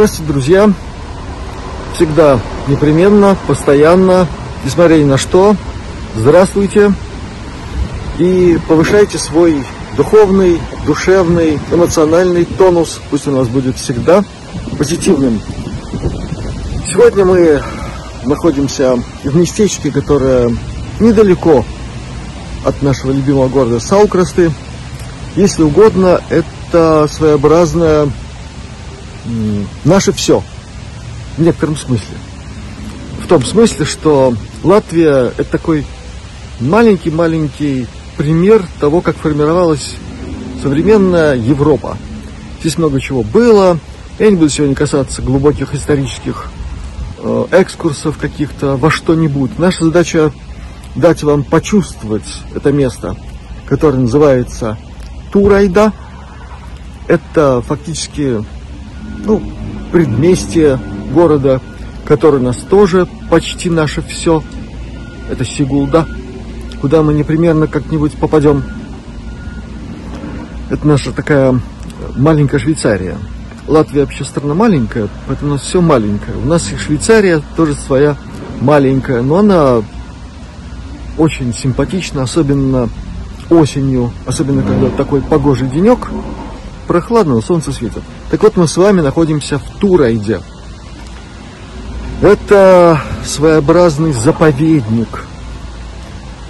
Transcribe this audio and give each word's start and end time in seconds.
Здравствуйте, 0.00 0.32
друзья! 0.32 0.72
Всегда, 1.94 2.40
непременно, 2.68 3.36
постоянно, 3.46 4.26
несмотря 4.64 4.94
ни 4.94 5.04
на 5.04 5.18
что, 5.18 5.54
здравствуйте 6.16 6.94
и 8.18 8.58
повышайте 8.66 9.18
свой 9.18 9.62
духовный, 9.98 10.58
душевный, 10.86 11.60
эмоциональный 11.70 12.46
тонус. 12.46 12.98
Пусть 13.10 13.28
у 13.28 13.30
нас 13.32 13.48
будет 13.48 13.76
всегда 13.76 14.24
позитивным. 14.78 15.38
Сегодня 16.90 17.26
мы 17.26 17.62
находимся 18.24 18.96
в 19.22 19.36
местечке, 19.36 19.90
которое 19.90 20.56
недалеко 20.98 21.62
от 22.64 22.80
нашего 22.80 23.12
любимого 23.12 23.48
города 23.48 23.80
Саукрасты. 23.80 24.50
Если 25.36 25.62
угодно, 25.62 26.22
это 26.30 27.06
своеобразная 27.12 28.10
наше 29.84 30.12
все. 30.12 30.42
В 31.36 31.42
некотором 31.42 31.76
смысле. 31.76 32.16
В 33.22 33.26
том 33.26 33.44
смысле, 33.44 33.84
что 33.84 34.34
Латвия 34.62 35.32
это 35.36 35.44
такой 35.44 35.86
маленький-маленький 36.60 37.86
пример 38.16 38.64
того, 38.78 39.00
как 39.00 39.16
формировалась 39.16 39.94
современная 40.62 41.34
Европа. 41.36 41.96
Здесь 42.60 42.76
много 42.76 43.00
чего 43.00 43.22
было. 43.22 43.78
Я 44.18 44.30
не 44.30 44.36
буду 44.36 44.50
сегодня 44.50 44.74
касаться 44.74 45.22
глубоких 45.22 45.74
исторических 45.74 46.50
э, 47.18 47.46
экскурсов 47.52 48.18
каких-то 48.18 48.76
во 48.76 48.90
что-нибудь. 48.90 49.58
Наша 49.58 49.84
задача 49.84 50.32
дать 50.94 51.22
вам 51.22 51.44
почувствовать 51.44 52.26
это 52.54 52.72
место, 52.72 53.16
которое 53.66 53.98
называется 53.98 54.76
Турайда. 55.32 55.92
Это 57.06 57.62
фактически 57.66 58.44
ну, 59.24 59.42
предместье 59.92 60.78
города, 61.12 61.60
который 62.04 62.40
нас 62.40 62.56
тоже 62.58 63.06
почти 63.28 63.70
наше 63.70 64.02
все. 64.02 64.42
Это 65.30 65.44
Сигулда, 65.44 66.06
куда 66.80 67.02
мы 67.02 67.14
непременно 67.14 67.66
как-нибудь 67.66 68.12
попадем. 68.14 68.62
Это 70.70 70.86
наша 70.86 71.12
такая 71.12 71.58
маленькая 72.16 72.58
Швейцария. 72.58 73.16
Латвия 73.66 74.00
вообще 74.00 74.24
страна 74.24 74.54
маленькая, 74.54 75.08
поэтому 75.28 75.50
у 75.50 75.54
нас 75.54 75.62
все 75.62 75.80
маленькое. 75.80 76.36
У 76.36 76.46
нас 76.46 76.72
и 76.72 76.76
Швейцария 76.76 77.40
тоже 77.56 77.74
своя 77.74 78.16
маленькая, 78.60 79.22
но 79.22 79.38
она 79.38 79.82
очень 81.18 81.54
симпатична, 81.54 82.22
особенно 82.22 82.88
осенью, 83.50 84.12
особенно 84.26 84.62
когда 84.62 84.88
такой 84.90 85.20
погожий 85.20 85.68
денек, 85.68 86.08
прохладно, 86.90 87.40
солнце 87.40 87.70
светит. 87.70 88.02
Так 88.32 88.42
вот, 88.42 88.56
мы 88.56 88.66
с 88.66 88.76
вами 88.76 89.00
находимся 89.00 89.60
в 89.60 89.78
Турайде. 89.78 90.40
Это 92.20 93.00
своеобразный 93.24 94.12
заповедник. 94.12 95.24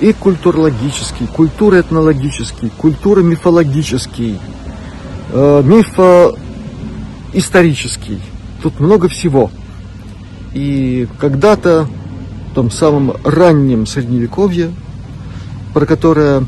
И 0.00 0.14
культурологический, 0.14 1.26
культуроэтнологический, 1.26 2.70
культуро-мифологический, 2.70 4.38
э, 5.30 5.62
мифоисторический. 5.62 8.22
Тут 8.62 8.80
много 8.80 9.08
всего. 9.08 9.50
И 10.54 11.06
когда-то, 11.18 11.86
в 12.50 12.54
том 12.54 12.70
самом 12.70 13.12
раннем 13.24 13.84
средневековье, 13.84 14.72
про 15.74 15.84
которое, 15.84 16.46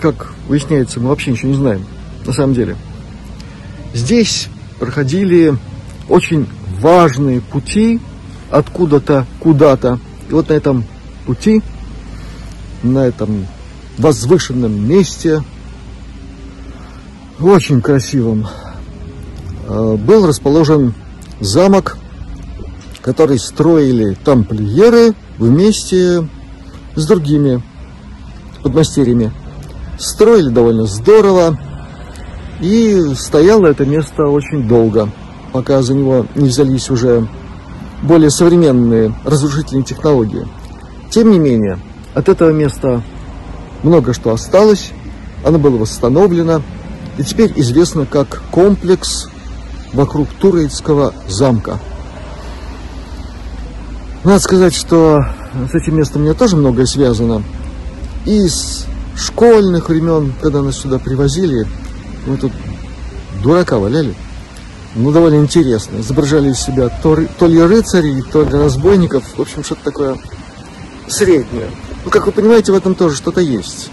как 0.00 0.32
выясняется, 0.48 1.00
мы 1.00 1.10
вообще 1.10 1.32
ничего 1.32 1.50
не 1.50 1.56
знаем, 1.56 1.84
на 2.24 2.32
самом 2.32 2.54
деле– 2.54 2.76
Здесь 3.92 4.48
проходили 4.78 5.56
очень 6.08 6.46
важные 6.80 7.40
пути 7.40 8.00
откуда-то 8.50 9.26
куда-то. 9.40 9.98
И 10.28 10.32
вот 10.32 10.48
на 10.48 10.54
этом 10.54 10.84
пути, 11.26 11.62
на 12.82 13.06
этом 13.06 13.46
возвышенном 13.98 14.88
месте, 14.88 15.42
очень 17.40 17.80
красивом, 17.80 18.46
э, 19.66 19.96
был 19.96 20.26
расположен 20.26 20.94
замок, 21.40 21.96
который 23.02 23.38
строили 23.38 24.14
тамплиеры 24.24 25.14
вместе 25.38 26.28
с 26.94 27.06
другими 27.06 27.62
подмастерьями. 28.62 29.32
Строили 29.98 30.50
довольно 30.50 30.86
здорово, 30.86 31.58
и 32.60 33.14
стояло 33.14 33.66
это 33.66 33.84
место 33.86 34.24
очень 34.26 34.68
долго, 34.68 35.08
пока 35.52 35.82
за 35.82 35.94
него 35.94 36.26
не 36.34 36.48
взялись 36.48 36.90
уже 36.90 37.26
более 38.02 38.30
современные 38.30 39.14
разрушительные 39.24 39.84
технологии. 39.84 40.46
Тем 41.10 41.30
не 41.30 41.38
менее, 41.38 41.78
от 42.14 42.28
этого 42.28 42.50
места 42.50 43.02
много 43.82 44.12
что 44.12 44.32
осталось, 44.32 44.92
оно 45.44 45.58
было 45.58 45.78
восстановлено, 45.78 46.62
и 47.18 47.22
теперь 47.22 47.52
известно 47.56 48.06
как 48.06 48.42
комплекс 48.50 49.28
вокруг 49.92 50.28
Турецкого 50.40 51.14
замка. 51.28 51.78
Надо 54.22 54.38
сказать, 54.40 54.74
что 54.74 55.24
с 55.70 55.74
этим 55.74 55.96
местом 55.96 56.22
мне 56.22 56.34
тоже 56.34 56.56
многое 56.56 56.86
связано. 56.86 57.42
И 58.26 58.46
с 58.46 58.86
школьных 59.16 59.88
времен, 59.88 60.34
когда 60.42 60.62
нас 60.62 60.76
сюда 60.76 60.98
привозили, 60.98 61.66
мы 62.26 62.36
тут 62.36 62.52
дурака 63.42 63.78
валяли. 63.78 64.14
Ну, 64.94 65.12
довольно 65.12 65.36
интересно. 65.36 66.00
Изображали 66.00 66.50
из 66.50 66.58
себя 66.58 66.88
то, 66.88 67.16
то 67.38 67.46
ли 67.46 67.62
рыцарей, 67.62 68.22
то 68.22 68.42
ли 68.42 68.50
разбойников. 68.50 69.24
В 69.36 69.40
общем, 69.40 69.62
что-то 69.62 69.84
такое 69.84 70.18
среднее. 71.06 71.70
Ну, 72.04 72.10
как 72.10 72.26
вы 72.26 72.32
понимаете, 72.32 72.72
в 72.72 72.74
этом 72.74 72.94
тоже 72.94 73.16
что-то 73.16 73.40
есть. 73.40 73.90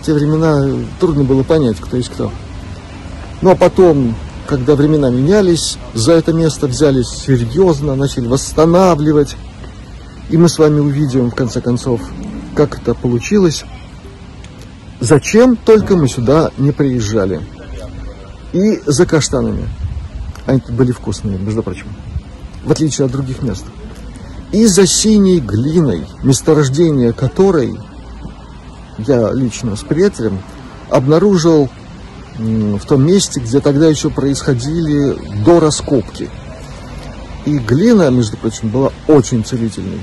В 0.00 0.06
те 0.06 0.12
времена 0.12 0.84
трудно 1.00 1.24
было 1.24 1.42
понять, 1.42 1.78
кто 1.80 1.96
есть 1.96 2.10
кто. 2.10 2.30
Ну, 3.42 3.50
а 3.50 3.56
потом, 3.56 4.14
когда 4.46 4.76
времена 4.76 5.10
менялись, 5.10 5.78
за 5.94 6.12
это 6.12 6.32
место 6.32 6.66
взялись 6.68 7.08
серьезно, 7.08 7.96
начали 7.96 8.26
восстанавливать. 8.26 9.36
И 10.30 10.36
мы 10.36 10.48
с 10.48 10.58
вами 10.58 10.80
увидим, 10.80 11.30
в 11.30 11.34
конце 11.34 11.60
концов, 11.60 12.00
как 12.54 12.80
это 12.80 12.94
получилось. 12.94 13.64
Зачем 15.00 15.56
только 15.56 15.96
мы 15.96 16.08
сюда 16.08 16.50
не 16.58 16.72
приезжали. 16.72 17.40
И 18.52 18.80
за 18.86 19.06
каштанами. 19.06 19.68
Они 20.46 20.60
тут 20.60 20.74
были 20.74 20.92
вкусные, 20.92 21.38
между 21.38 21.62
прочим. 21.62 21.86
В 22.64 22.72
отличие 22.72 23.04
от 23.04 23.12
других 23.12 23.42
мест. 23.42 23.64
И 24.50 24.66
за 24.66 24.86
синей 24.86 25.40
глиной, 25.40 26.06
месторождение 26.22 27.12
которой 27.12 27.78
я 28.98 29.30
лично 29.32 29.76
с 29.76 29.80
приятелем 29.80 30.40
обнаружил 30.90 31.68
в 32.38 32.80
том 32.86 33.06
месте, 33.06 33.40
где 33.40 33.60
тогда 33.60 33.88
еще 33.88 34.10
происходили 34.10 35.16
до 35.44 35.60
раскопки. 35.60 36.30
И 37.44 37.58
глина, 37.58 38.10
между 38.10 38.36
прочим, 38.36 38.70
была 38.70 38.92
очень 39.06 39.44
целительной. 39.44 40.00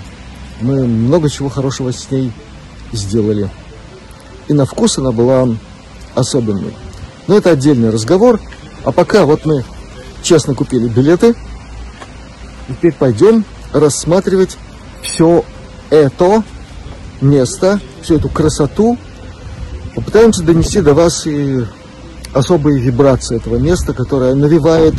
Мы 0.61 0.85
много 0.85 1.29
чего 1.29 1.49
хорошего 1.49 1.91
с 1.91 2.09
ней 2.11 2.31
сделали. 2.93 3.49
И 4.47 4.53
на 4.53 4.65
вкус 4.65 4.97
она 4.97 5.11
была 5.11 5.47
особенной. 6.13 6.73
Но 7.27 7.37
это 7.37 7.51
отдельный 7.51 7.89
разговор. 7.89 8.39
А 8.83 8.91
пока 8.91 9.25
вот 9.25 9.45
мы 9.45 9.63
честно 10.21 10.53
купили 10.55 10.87
билеты. 10.87 11.35
Теперь 12.67 12.93
пойдем 12.93 13.45
рассматривать 13.73 14.57
все 15.01 15.43
это 15.89 16.43
место, 17.21 17.79
всю 18.01 18.15
эту 18.15 18.29
красоту. 18.29 18.97
Попытаемся 19.95 20.43
донести 20.43 20.81
до 20.81 20.93
вас 20.93 21.25
и 21.25 21.63
особые 22.33 22.81
вибрации 22.81 23.37
этого 23.37 23.57
места, 23.57 23.93
которое 23.93 24.35
навевает 24.35 24.95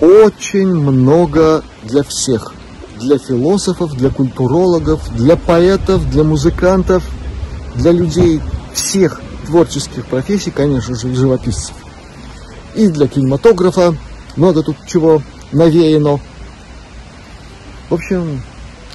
очень 0.00 0.68
много 0.68 1.64
для 1.82 2.02
всех. 2.02 2.54
Для 3.00 3.18
философов, 3.18 3.94
для 3.94 4.10
культурологов, 4.10 5.00
для 5.14 5.36
поэтов, 5.36 6.08
для 6.10 6.22
музыкантов, 6.22 7.02
для 7.74 7.92
людей 7.92 8.40
всех 8.76 9.20
творческих 9.46 10.06
профессий, 10.06 10.50
конечно 10.50 10.94
же, 10.94 11.10
и 11.10 11.14
живописцев. 11.14 11.74
И 12.74 12.88
для 12.88 13.08
кинематографа 13.08 13.96
много 14.36 14.62
тут 14.62 14.76
чего 14.86 15.22
навеяно. 15.52 16.20
В 17.88 17.94
общем, 17.94 18.42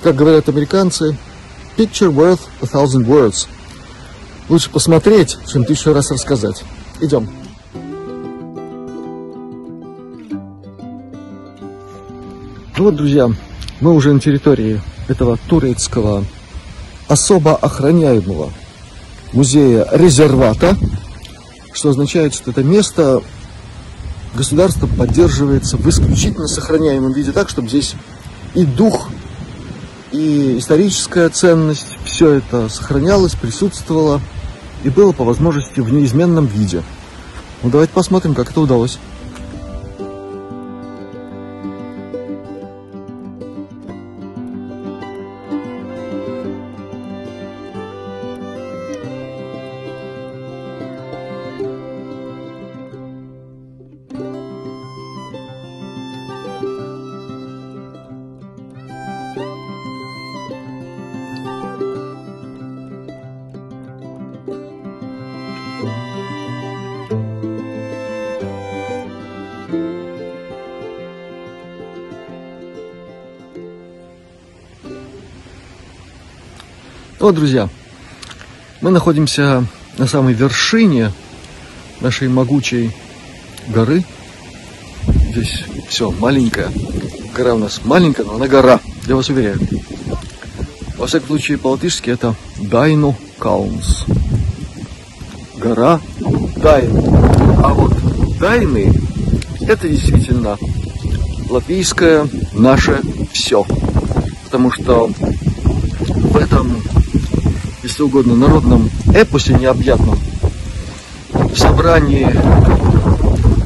как 0.04 0.16
говорят 0.16 0.50
американцы, 0.50 1.18
picture 1.78 2.13
worth 2.13 2.42
a 2.62 2.66
thousand 2.66 3.06
words. 3.06 3.48
Лучше 4.50 4.69
посмотреть, 4.69 5.38
чем 5.48 5.66
тысячу 5.66 5.94
раз 5.94 6.12
рассказать. 6.12 6.63
Идем. 7.00 7.30
Ну 12.77 12.86
вот, 12.86 12.95
друзья, 12.95 13.30
мы 13.80 13.94
уже 13.94 14.13
на 14.13 14.19
территории 14.19 14.81
этого 15.07 15.38
турецкого 15.48 16.25
особо 17.07 17.56
охраняемого 17.56 18.51
музея 19.33 19.88
резервата, 19.92 20.78
что 21.74 21.89
означает, 21.89 22.33
что 22.33 22.51
это 22.51 22.63
место 22.63 23.22
государство 24.36 24.88
поддерживается 24.88 25.78
в 25.78 25.88
исключительно 25.88 26.48
сохраняемом 26.48 27.12
виде 27.13 27.31
так, 27.31 27.50
чтобы 27.50 27.69
здесь 27.69 27.95
и 28.54 28.63
дух, 28.63 29.10
и 30.12 30.57
историческая 30.57 31.30
ценность, 31.30 31.98
все 32.06 32.33
это 32.33 32.69
сохранялось, 32.69 33.36
присутствовало 33.36 34.22
и 34.83 34.89
было 34.89 35.12
по 35.12 35.24
возможности 35.24 35.80
в 35.80 35.92
неизменном 35.92 36.45
виде. 36.45 36.84
Ну 37.63 37.69
давайте 37.69 37.94
посмотрим, 37.94 38.34
как 38.34 38.51
это 38.51 38.60
удалось. 38.60 39.00
Вот, 77.21 77.35
друзья, 77.35 77.69
мы 78.81 78.89
находимся 78.89 79.63
на 80.00 80.07
самой 80.07 80.33
вершине 80.33 81.12
нашей 82.00 82.27
могучей 82.29 82.91
горы. 83.68 84.03
Здесь 85.29 85.65
все 85.88 86.09
маленькое. 86.09 86.69
Гора 87.35 87.53
у 87.53 87.59
нас 87.59 87.81
маленькая, 87.83 88.23
но 88.23 88.38
она 88.38 88.47
гора, 88.47 88.79
я 89.06 89.15
вас 89.15 89.29
уверяю. 89.29 89.59
Во 90.97 91.06
всяком 91.06 91.27
случае, 91.27 91.59
по-латышски 91.59 92.09
это 92.09 92.33
Дайну 92.57 93.15
Каунс. 93.38 94.06
Гора 95.57 96.01
Дайну. 96.56 97.03
А 97.63 97.71
вот 97.75 97.94
Дайны 98.39 98.91
это 99.67 99.88
действительно 99.88 100.57
латвийское 101.51 102.27
наше 102.53 103.00
все. 103.31 103.63
Потому 104.45 104.71
что 104.71 105.12
в 106.07 106.35
этом 106.35 106.81
если 108.01 108.18
угодно, 108.18 108.36
народном 108.36 108.89
эпосе 109.13 109.53
необъятном, 109.53 110.18
в 111.33 111.56
собрании 111.56 112.27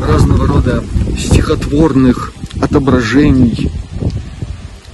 разного 0.04 0.46
рода 0.46 0.84
стихотворных 1.18 2.34
отображений 2.62 3.72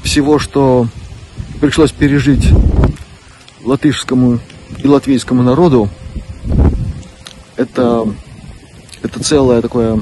всего, 0.03 0.37
что 0.37 0.87
пришлось 1.59 1.91
пережить 1.91 2.49
латышскому 3.63 4.39
и 4.77 4.87
латвийскому 4.87 5.41
народу, 5.41 5.89
это, 7.55 8.07
это 9.01 9.23
целое 9.23 9.61
такое 9.61 9.99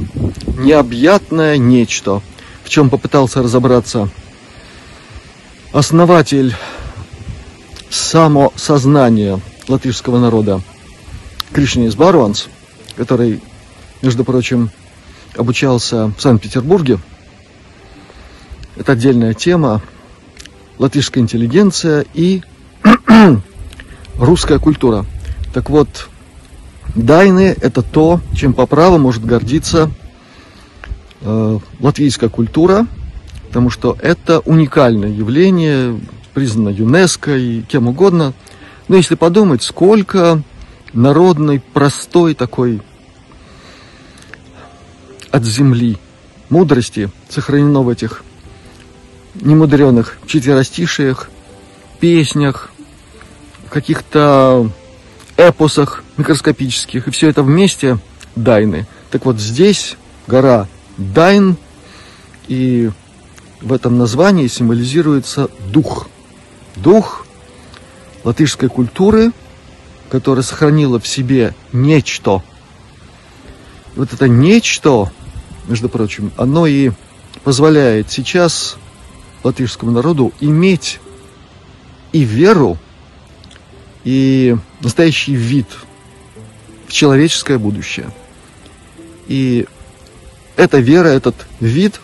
необъятное 0.57 1.57
нечто, 1.57 2.21
в 2.65 2.69
чем 2.69 2.89
попытался 2.89 3.41
разобраться 3.41 4.09
основатель 5.71 6.53
самосознание 7.89 9.39
латышского 9.67 10.19
народа 10.19 10.61
Кришнис 11.51 11.95
Барванс, 11.95 12.47
который, 12.95 13.41
между 14.01 14.23
прочим, 14.23 14.71
обучался 15.35 16.07
в 16.17 16.21
Санкт-Петербурге. 16.21 16.99
Это 18.75 18.93
отдельная 18.93 19.33
тема. 19.33 19.81
Латышская 20.77 21.21
интеллигенция 21.21 22.05
и 22.13 22.41
русская 24.17 24.59
культура. 24.59 25.05
Так 25.53 25.69
вот, 25.69 26.07
Дайны– 26.95 27.55
это 27.61 27.81
то, 27.81 28.21
чем 28.35 28.53
по 28.53 28.65
праву 28.65 28.97
может 28.97 29.25
гордиться 29.25 29.91
э, 31.21 31.59
латвийская 31.79 32.29
культура, 32.29 32.87
потому 33.47 33.69
что 33.69 33.97
это 34.01 34.39
уникальное 34.39 35.09
явление, 35.09 35.99
признана 36.33 36.69
ЮНЕСКО 36.69 37.37
и 37.37 37.61
кем 37.61 37.87
угодно. 37.87 38.33
Но 38.87 38.95
если 38.95 39.15
подумать, 39.15 39.63
сколько 39.63 40.41
народной, 40.93 41.59
простой 41.59 42.33
такой 42.33 42.81
от 45.31 45.43
земли 45.43 45.97
мудрости 46.49 47.11
сохранено 47.29 47.81
в 47.81 47.89
этих 47.89 48.23
немудреных 49.35 50.17
четверостишиях, 50.25 51.29
песнях, 51.99 52.71
каких-то 53.69 54.71
эпосах 55.37 56.03
микроскопических, 56.17 57.07
и 57.07 57.11
все 57.11 57.29
это 57.29 57.43
вместе 57.43 57.99
Дайны. 58.35 58.87
Так 59.11 59.25
вот 59.25 59.39
здесь 59.39 59.97
гора 60.27 60.67
Дайн, 60.97 61.57
и 62.47 62.89
в 63.61 63.71
этом 63.71 63.97
названии 63.97 64.47
символизируется 64.47 65.49
дух– 65.71 66.07
дух 66.75 67.25
латышской 68.23 68.69
культуры, 68.69 69.31
которая 70.09 70.43
сохранила 70.43 70.99
в 70.99 71.07
себе 71.07 71.53
нечто. 71.71 72.43
Вот 73.95 74.13
это 74.13 74.27
нечто, 74.27 75.11
между 75.67 75.89
прочим, 75.89 76.31
оно 76.37 76.67
и 76.67 76.91
позволяет 77.43 78.11
сейчас 78.11 78.77
латышскому 79.43 79.91
народу 79.91 80.33
иметь 80.39 80.99
и 82.11 82.21
веру, 82.21 82.77
и 84.03 84.55
настоящий 84.81 85.35
вид 85.35 85.67
в 86.87 86.91
человеческое 86.91 87.57
будущее. 87.57 88.09
И 89.27 89.67
эта 90.55 90.79
вера, 90.79 91.07
этот 91.07 91.35
вид 91.59 92.01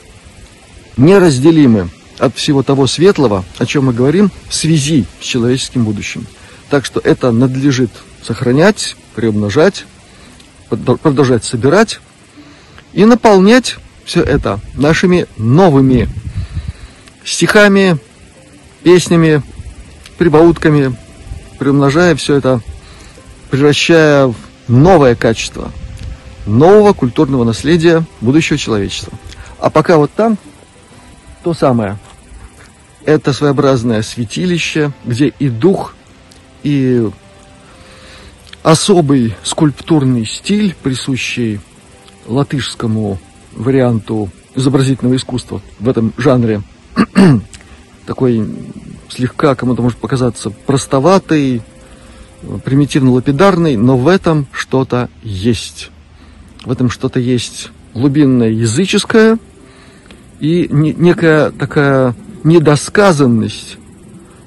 неразделимы 0.97 1.89
от 2.19 2.35
всего 2.35 2.63
того 2.63 2.87
светлого, 2.87 3.43
о 3.57 3.65
чем 3.65 3.85
мы 3.85 3.93
говорим, 3.93 4.31
в 4.47 4.55
связи 4.55 5.05
с 5.21 5.23
человеческим 5.23 5.83
будущим. 5.83 6.25
Так 6.69 6.85
что 6.85 6.99
это 6.99 7.31
надлежит 7.31 7.91
сохранять, 8.23 8.95
приумножать, 9.15 9.85
продолжать 10.69 11.43
собирать 11.43 11.99
и 12.93 13.05
наполнять 13.05 13.77
все 14.05 14.21
это 14.21 14.59
нашими 14.75 15.27
новыми 15.37 16.09
стихами, 17.23 17.97
песнями, 18.83 19.41
прибаутками, 20.17 20.95
приумножая 21.59 22.15
все 22.15 22.35
это, 22.35 22.61
превращая 23.49 24.27
в 24.27 24.35
новое 24.67 25.15
качество 25.15 25.71
нового 26.45 26.93
культурного 26.93 27.43
наследия 27.43 28.03
будущего 28.21 28.57
человечества. 28.57 29.13
А 29.59 29.69
пока 29.69 29.97
вот 29.97 30.11
там 30.11 30.37
то 31.45 31.53
самое. 31.53 31.99
Это 33.05 33.31
своеобразное 33.31 34.01
святилище, 34.01 34.91
где 35.05 35.27
и 35.27 35.47
дух, 35.47 35.93
и 36.63 37.07
особый 38.63 39.35
скульптурный 39.43 40.25
стиль, 40.25 40.73
присущий 40.81 41.59
латышскому 42.25 43.19
варианту 43.51 44.31
изобразительного 44.55 45.17
искусства 45.17 45.61
в 45.77 45.87
этом 45.87 46.13
жанре, 46.17 46.63
такой 48.07 48.43
слегка 49.09 49.53
кому-то 49.53 49.83
может 49.83 49.99
показаться 49.99 50.49
простоватый, 50.49 51.61
примитивно-лапидарный, 52.63 53.77
но 53.77 53.97
в 53.97 54.07
этом 54.07 54.47
что-то 54.51 55.11
есть. 55.21 55.91
В 56.63 56.71
этом 56.71 56.89
что-то 56.89 57.19
есть 57.19 57.69
глубинное 57.93 58.49
языческое– 58.49 59.37
и 60.39 60.67
некая 60.69 61.51
такая 61.51 62.15
недосказанность, 62.43 63.77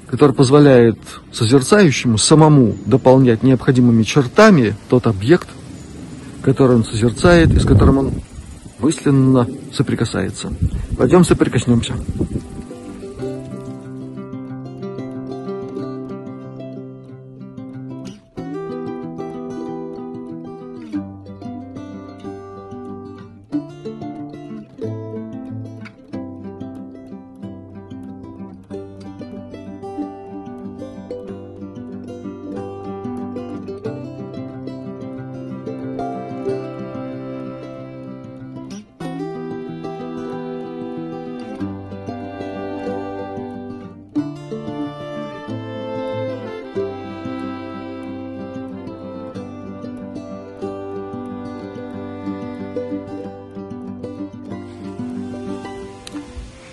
которая 0.07 0.35
позволяет 0.35 0.97
созерцающему 1.31 2.17
самому 2.17 2.75
дополнять 2.85 3.43
необходимыми 3.43 4.03
чертами 4.03 4.75
тот 4.89 5.07
объект, 5.07 5.47
который 6.41 6.77
он 6.77 6.85
созерцает 6.85 7.53
и 7.53 7.59
с 7.59 7.65
которым 7.65 7.97
он 7.97 8.11
мысленно 8.79 9.47
соприкасается. 9.73 10.51
Пойдем 10.97 11.23
соприкоснемся. 11.25 11.93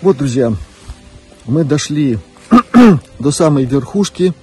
Вот, 0.07 0.19
друзья, 0.19 0.53
мы 1.45 1.65
дошли 1.65 2.17
до 3.19 3.31
самой 3.31 3.65
верхушки 3.65 4.33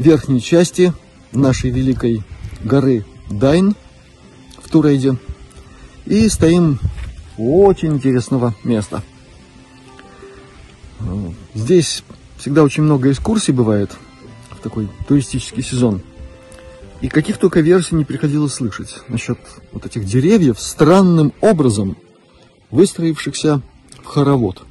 верхней 0.00 0.40
части 0.40 0.92
нашей 1.30 1.70
великой 1.70 2.24
горы 2.64 3.04
Дайн 3.30 3.76
в 4.60 4.68
Турейде. 4.68 5.16
И 6.06 6.28
стоим 6.28 6.80
у 7.36 7.66
очень 7.66 7.92
интересного 7.92 8.52
места. 8.64 9.04
Здесь 11.54 12.02
всегда 12.36 12.64
очень 12.64 12.82
много 12.82 13.12
экскурсий 13.12 13.54
бывает 13.54 13.92
в 14.50 14.58
такой 14.58 14.88
туристический 15.06 15.62
сезон. 15.62 16.02
И 17.00 17.06
каких 17.06 17.38
только 17.38 17.60
версий 17.60 17.94
не 17.94 18.04
приходилось 18.04 18.54
слышать 18.54 19.02
насчет 19.06 19.38
вот 19.70 19.86
этих 19.86 20.04
деревьев, 20.04 20.58
странным 20.58 21.32
образом 21.42 21.96
выстроившихся 22.72 23.62
хоровод. 24.08 24.64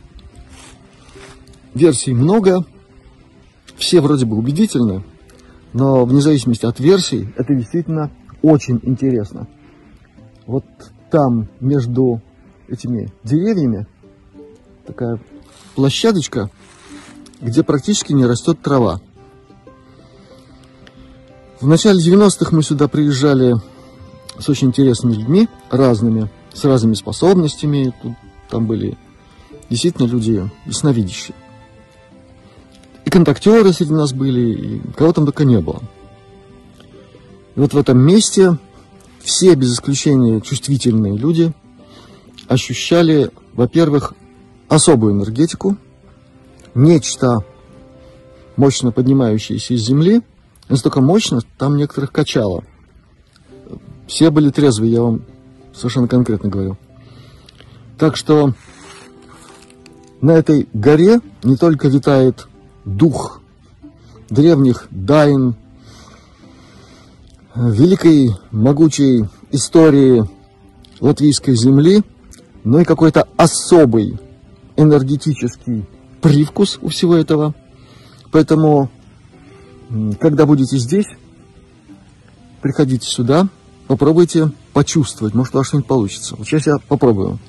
Версий 1.73 2.13
много, 2.13 2.65
все 3.77 4.01
вроде 4.01 4.25
бы 4.25 4.35
убедительны, 4.35 5.03
но 5.73 6.05
вне 6.05 6.21
зависимости 6.21 6.65
от 6.65 6.79
версий, 6.79 7.29
это 7.37 7.53
действительно 7.53 8.11
очень 8.41 8.79
интересно. 8.83 9.47
Вот 10.47 10.65
там 11.11 11.47
между 11.59 12.21
этими 12.67 13.11
деревьями 13.23 13.85
такая 14.85 15.19
площадочка, 15.75 16.49
где 17.39 17.63
практически 17.63 18.13
не 18.13 18.25
растет 18.25 18.59
трава. 18.61 18.99
В 21.61 21.67
начале 21.67 21.99
90-х 21.99 22.55
мы 22.55 22.63
сюда 22.63 22.87
приезжали 22.87 23.55
с 24.39 24.49
очень 24.49 24.67
интересными 24.67 25.13
людьми, 25.13 25.47
разными, 25.69 26.29
с 26.53 26.63
разными 26.65 26.93
способностями. 26.93 27.93
Тут, 28.01 28.13
там 28.49 28.65
были 28.65 28.97
действительно 29.69 30.07
люди 30.07 30.49
ясновидящие. 30.65 31.35
И 33.05 33.09
контактеры 33.09 33.71
среди 33.71 33.93
нас 33.93 34.13
были, 34.13 34.41
и 34.41 34.81
кого 34.95 35.13
там 35.13 35.25
только 35.25 35.45
не 35.45 35.59
было. 35.61 35.81
И 37.55 37.59
вот 37.59 37.73
в 37.73 37.77
этом 37.77 37.97
месте 37.97 38.57
все, 39.19 39.55
без 39.55 39.73
исключения 39.73 40.41
чувствительные 40.41 41.17
люди, 41.17 41.53
ощущали, 42.47 43.31
во-первых, 43.53 44.13
особую 44.69 45.13
энергетику, 45.13 45.77
нечто 46.75 47.39
мощно 48.55 48.91
поднимающееся 48.91 49.73
из 49.73 49.81
земли, 49.81 50.21
настолько 50.69 51.01
мощно, 51.01 51.41
там 51.57 51.77
некоторых 51.77 52.11
качало. 52.11 52.63
Все 54.07 54.29
были 54.29 54.49
трезвые, 54.49 54.91
я 54.91 55.01
вам 55.01 55.21
совершенно 55.73 56.07
конкретно 56.07 56.49
говорю. 56.49 56.77
Так 57.97 58.15
что 58.15 58.53
на 60.21 60.31
этой 60.31 60.67
горе 60.73 61.21
не 61.43 61.57
только 61.57 61.87
витает 61.87 62.47
дух 62.85 63.41
древних 64.29 64.87
дайн, 64.91 65.55
великой 67.55 68.35
могучей 68.51 69.27
истории 69.51 70.29
латвийской 70.99 71.55
земли, 71.55 72.03
но 72.63 72.79
и 72.81 72.85
какой-то 72.85 73.27
особый 73.37 74.19
энергетический 74.75 75.85
привкус 76.21 76.77
у 76.81 76.89
всего 76.89 77.15
этого. 77.15 77.55
Поэтому, 78.31 78.89
когда 80.19 80.45
будете 80.45 80.77
здесь, 80.77 81.07
приходите 82.61 83.07
сюда, 83.07 83.47
попробуйте 83.87 84.51
почувствовать, 84.73 85.33
может 85.33 85.55
у 85.55 85.59
вас 85.59 85.67
что-нибудь 85.67 85.87
получится. 85.87 86.35
Вот 86.35 86.45
сейчас 86.45 86.67
я 86.67 86.77
попробую. 86.87 87.39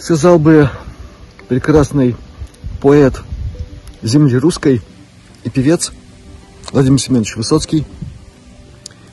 Как 0.00 0.06
сказал 0.06 0.38
бы 0.38 0.70
прекрасный 1.50 2.16
поэт 2.80 3.20
земли 4.00 4.38
русской 4.38 4.80
и 5.44 5.50
певец 5.50 5.92
Владимир 6.72 6.98
Семенович 6.98 7.36
Высоцкий, 7.36 7.84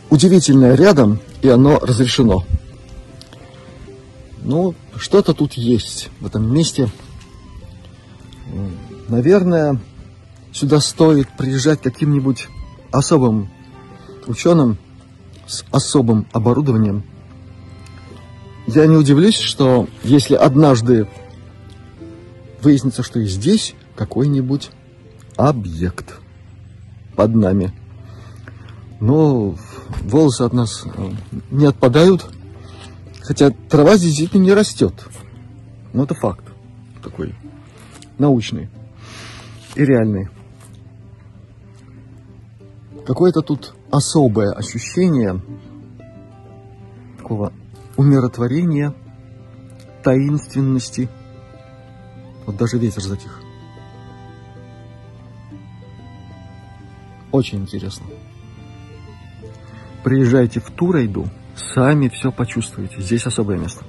удивительное 0.10 0.75
рядом, 0.75 1.20
и 1.41 1.50
оно 1.50 1.77
разрешено. 1.79 2.46
Ну, 4.44 4.75
что-то 4.96 5.34
тут 5.34 5.56
есть 5.56 6.10
в 6.22 6.25
этом 6.25 6.53
месте. 6.53 6.89
Наверное, 9.10 9.82
сюда 10.53 10.79
стоит 10.79 11.27
приезжать 11.38 11.82
каким-нибудь 11.82 12.48
особым 12.94 13.50
ученым 14.25 14.77
с 15.48 15.65
особым 15.70 16.27
оборудованием, 16.32 17.03
я 18.67 18.86
не 18.86 18.95
удивлюсь, 18.95 19.39
что 19.39 19.88
если 20.03 20.36
однажды 20.36 21.07
выяснится, 22.62 23.01
что 23.01 23.19
и 23.19 23.25
здесь 23.25 23.75
какой-нибудь 23.95 24.71
объект 25.38 26.19
под 27.15 27.36
нами. 27.36 27.74
Но 29.00 29.55
волосы 30.01 30.41
от 30.41 30.53
нас 30.53 30.83
э, 30.86 31.12
не 31.51 31.65
отпадают, 31.65 32.29
хотя 33.21 33.51
трава 33.69 33.95
здесь 33.95 34.12
действительно 34.12 34.43
не 34.43 34.53
растет. 34.53 34.93
Но 35.93 36.03
это 36.03 36.15
факт 36.15 36.45
такой 37.03 37.36
научный 38.17 38.69
и 39.75 39.86
реальный. 39.86 40.29
Какое-то 43.05 43.41
тут 43.41 43.74
особое 43.91 44.51
ощущение 44.51 45.39
такого 47.17 47.53
умиротворения, 47.97 48.93
таинственности. 50.03 51.09
Вот 52.45 52.55
даже 52.55 52.77
ветер 52.77 53.01
затих. 53.01 53.41
Очень 57.31 57.59
интересно. 57.59 58.05
Приезжайте 60.03 60.61
в 60.61 60.71
Турайду, 60.71 61.27
сами 61.55 62.07
все 62.07 62.31
почувствуете. 62.31 63.01
Здесь 63.01 63.25
особое 63.25 63.57
место. 63.57 63.83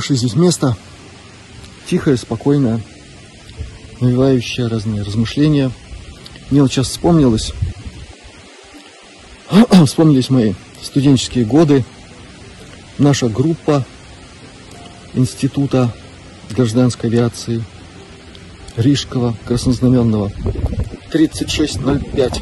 Хорошее 0.00 0.18
здесь 0.18 0.34
место. 0.34 0.78
Тихое, 1.86 2.16
спокойное, 2.16 2.80
навевающее 4.00 4.66
разные 4.66 5.02
размышления. 5.02 5.70
Мне 6.48 6.62
вот 6.62 6.72
сейчас 6.72 6.88
вспомнилось, 6.88 7.52
вспомнились 9.84 10.30
мои 10.30 10.54
студенческие 10.82 11.44
годы. 11.44 11.84
Наша 12.96 13.28
группа 13.28 13.84
Института 15.12 15.94
гражданской 16.48 17.10
авиации 17.10 17.62
Рижского 18.78 19.36
краснознаменного 19.44 20.32
3605, 21.10 22.40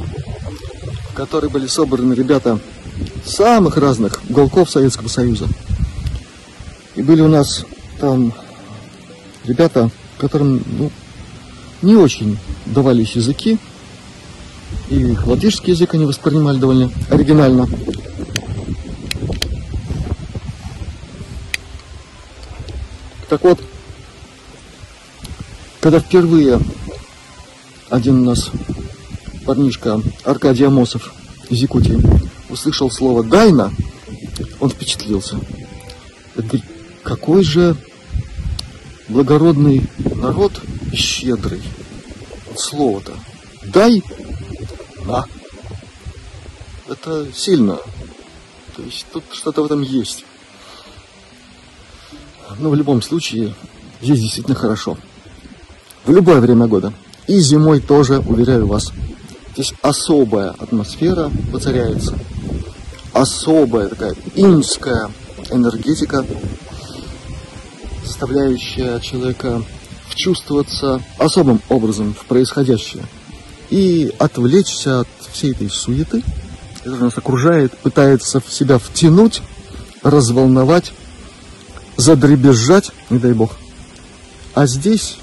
в 1.11 1.15
которой 1.15 1.51
были 1.51 1.67
собраны 1.67 2.15
ребята 2.15 2.61
самых 3.27 3.77
разных 3.79 4.23
уголков 4.29 4.71
Советского 4.71 5.09
Союза. 5.09 5.49
И 6.99 7.03
были 7.03 7.21
у 7.21 7.29
нас 7.29 7.65
там 8.01 8.33
ребята, 9.45 9.89
которым 10.19 10.61
ну, 10.67 10.91
не 11.81 11.95
очень 11.95 12.37
давались 12.67 13.13
языки, 13.13 13.57
И 14.91 15.17
латышский 15.25 15.75
язык 15.75 15.95
они 15.95 16.07
воспринимали 16.07 16.59
довольно 16.59 16.91
оригинально. 17.09 17.69
Так 23.29 23.45
вот, 23.45 23.61
когда 25.81 26.01
впервые 26.01 26.59
один 27.91 28.23
у 28.23 28.25
нас 28.25 28.51
парнишка 29.47 30.03
Аркадий 30.25 30.65
Амосов 30.65 31.15
из 31.49 31.59
Якутии 31.61 32.03
услышал 32.51 32.91
слово 32.91 33.23
«дайна», 33.23 33.73
он 34.59 34.71
впечатлился. 34.71 35.39
Это 36.35 36.43
говорит, 36.49 36.78
какой 37.09 37.43
же 37.43 37.75
благородный 39.09 39.89
народ 40.17 40.53
щедрый. 40.93 41.63
Слово-то. 42.55 43.15
Дай, 43.63 44.03
на. 45.07 45.25
Это 46.87 47.27
сильно. 47.33 47.79
То 48.77 48.83
есть 48.83 49.07
тут 49.11 49.25
что-то 49.33 49.63
в 49.63 49.67
этом 49.67 49.81
есть. 49.81 50.27
Но 52.59 52.69
в 52.69 52.75
любом 52.75 53.01
случае, 53.01 53.55
здесь 54.03 54.21
действительно 54.21 54.55
хорошо. 54.55 54.99
В 56.05 56.13
любое 56.13 56.41
время 56.41 56.67
года. 56.67 56.93
И 57.27 57.39
зимой 57.41 57.81
тоже, 57.81 58.19
уверяю 58.19 58.67
вас. 58.67 58.93
Здесь 59.55 59.73
особая 59.81 60.51
атмосфера 60.51 61.31
воцаряется. 61.51 62.19
Особая 63.15 63.89
такая 63.89 64.15
инская 64.35 65.11
энергетика, 65.51 66.25
заставляющая 68.19 68.99
человека 68.99 69.63
вчувствоваться 70.09 71.01
особым 71.19 71.63
образом 71.69 72.15
в 72.15 72.25
происходящее 72.25 73.05
и 73.71 74.13
отвлечься 74.19 75.01
от 75.01 75.09
всей 75.31 75.53
этой 75.53 75.71
суеты, 75.71 76.25
которая 76.79 77.03
нас 77.03 77.17
окружает, 77.17 77.79
пытается 77.79 78.41
в 78.41 78.53
себя 78.53 78.79
втянуть, 78.79 79.41
разволновать, 80.03 80.93
задребезжать, 81.97 82.91
не 83.09 83.21
дай 83.21 83.35
бог. 83.35 83.57
А 84.53 84.67
здесь 84.67 85.19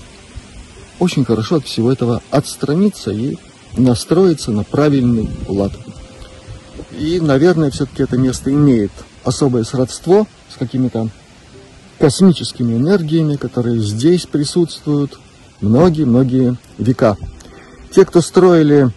очень 1.00 1.26
хорошо 1.26 1.58
от 1.58 1.66
всего 1.66 1.92
этого 1.92 2.22
отстраниться 2.32 3.12
и 3.12 3.38
настроиться 3.76 4.52
на 4.52 4.64
правильный 4.64 5.30
лад. 5.50 5.74
И, 6.98 7.20
наверное, 7.20 7.72
все-таки 7.72 8.04
это 8.04 8.18
место 8.18 8.52
имеет 8.52 8.92
особое 9.26 9.66
сродство 9.66 10.26
с 10.50 10.58
какими-то 10.58 11.10
космическими 12.00 12.74
энергиями, 12.74 13.36
которые 13.36 13.80
здесь 13.80 14.26
присутствуют 14.26 15.20
многие-многие 15.62 16.58
века. 16.78 17.18
Те, 17.92 18.06
кто 18.06 18.22
строили 18.22 18.90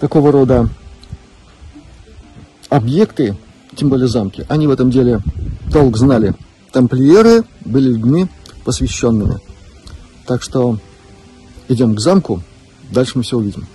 такого 0.00 0.32
рода 0.32 0.68
объекты, 2.68 3.36
тем 3.76 3.88
более 3.88 4.08
замки, 4.08 4.44
они 4.48 4.66
в 4.66 4.70
этом 4.70 4.90
деле 4.90 5.20
толк 5.72 5.96
знали. 5.96 6.34
Тамплиеры 6.72 7.44
были 7.64 7.88
людьми 7.90 8.28
посвященными. 8.64 9.38
Так 10.26 10.42
что 10.42 10.78
идем 11.68 11.94
к 11.94 12.00
замку, 12.00 12.42
дальше 12.90 13.12
мы 13.16 13.22
все 13.22 13.36
увидим. 13.36 13.66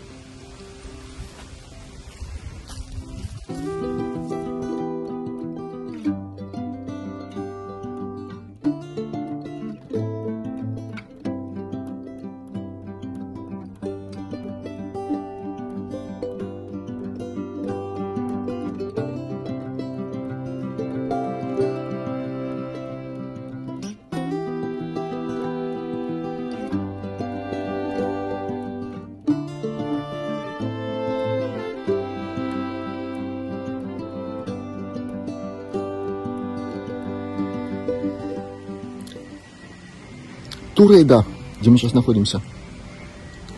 Турейда, 40.79 41.25
где 41.59 41.69
мы 41.69 41.77
сейчас 41.77 41.91
находимся, 41.91 42.41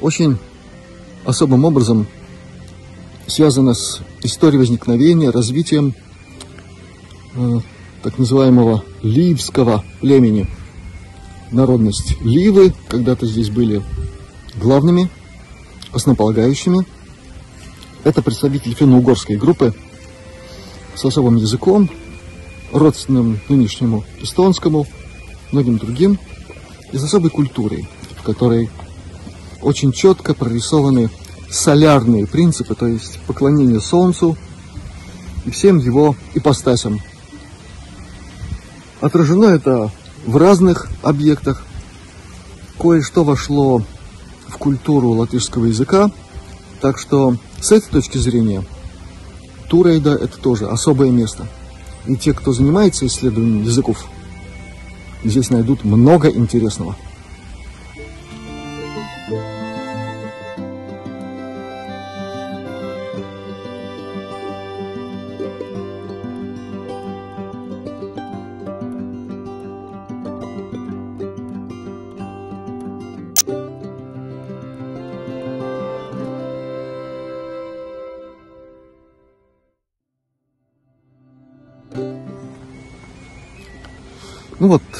очень 0.02 0.40
особым 1.24 1.66
образом 1.66 2.08
связана 3.28 3.76
с 3.76 4.02
историей 4.24 4.58
возникновения, 4.58 5.30
развитием 5.30 5.94
э, 7.36 7.60
так 8.02 8.18
называемого 8.18 8.84
ливского 9.04 9.86
племени. 10.00 10.48
Народность 11.52 12.20
Ливы 12.22 12.74
когда-то 12.88 13.28
здесь 13.28 13.52
были 13.52 13.84
главными, 14.56 15.08
основополагающими. 15.94 16.88
Это 18.04 18.24
представители 18.24 18.74
финно-угорской 18.74 19.36
группы 19.36 19.76
с 20.96 21.06
особым 21.06 21.36
языком, 21.36 21.88
родственным 22.72 23.40
нынешнему 23.48 24.06
эстонскому, 24.20 24.88
многим 25.52 25.78
другим– 25.78 26.18
и 26.91 26.97
с 26.97 27.04
особой 27.04 27.30
культурой, 27.30 27.88
в 28.19 28.23
которой 28.23 28.69
очень 29.62 29.91
четко 29.91 30.34
прорисованы 30.34 31.10
солярные 31.49 32.27
принципы, 32.27 32.75
то 32.75 32.88
есть 32.88 33.19
поклонение 33.27 33.80
Солнцу 33.80 34.38
и 35.45 35.51
всем 35.51 35.77
его 35.80 36.15
ипостасям. 36.34 36.99
Отражено 39.01 39.45
это 39.45 39.91
в 40.25 40.38
разных 40.38 40.89
объектах. 41.01 41.63
Кое-что 42.80 43.23
вошло 43.23 43.84
в 44.47 44.58
культуру 44.58 45.10
латышского 45.10 45.65
языка, 45.65 46.12
так 46.80 46.97
что 46.97 47.38
с 47.60 47.71
этой 47.71 47.89
точки 47.89 48.17
зрения 48.17 48.63
Турейда 49.69 50.15
это 50.15 50.38
тоже 50.38 50.67
особое 50.67 51.12
место. 51.12 51.47
И 52.08 52.15
те, 52.15 52.34
кто 52.34 52.54
занимается 52.54 53.06
исследованием 53.06 53.63
языков, 53.63 54.06
здесь 55.24 55.50
найдут 55.50 55.84
много 55.84 56.30
интересного. 56.30 56.96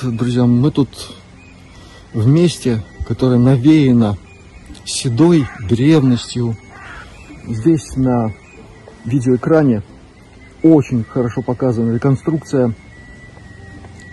Друзья, 0.04 0.46
мы 0.46 0.72
тут 0.72 0.90
в 2.14 2.28
месте, 2.28 2.84
которое 3.08 3.38
навеяно 3.38 4.18
седой 4.84 5.48
древностью. 5.68 6.58
Здесь 7.48 7.96
на 7.96 8.34
видеоэкране 9.06 9.84
очень 10.64 11.04
хорошо 11.04 11.42
показана 11.42 11.94
реконструкция 11.94 12.74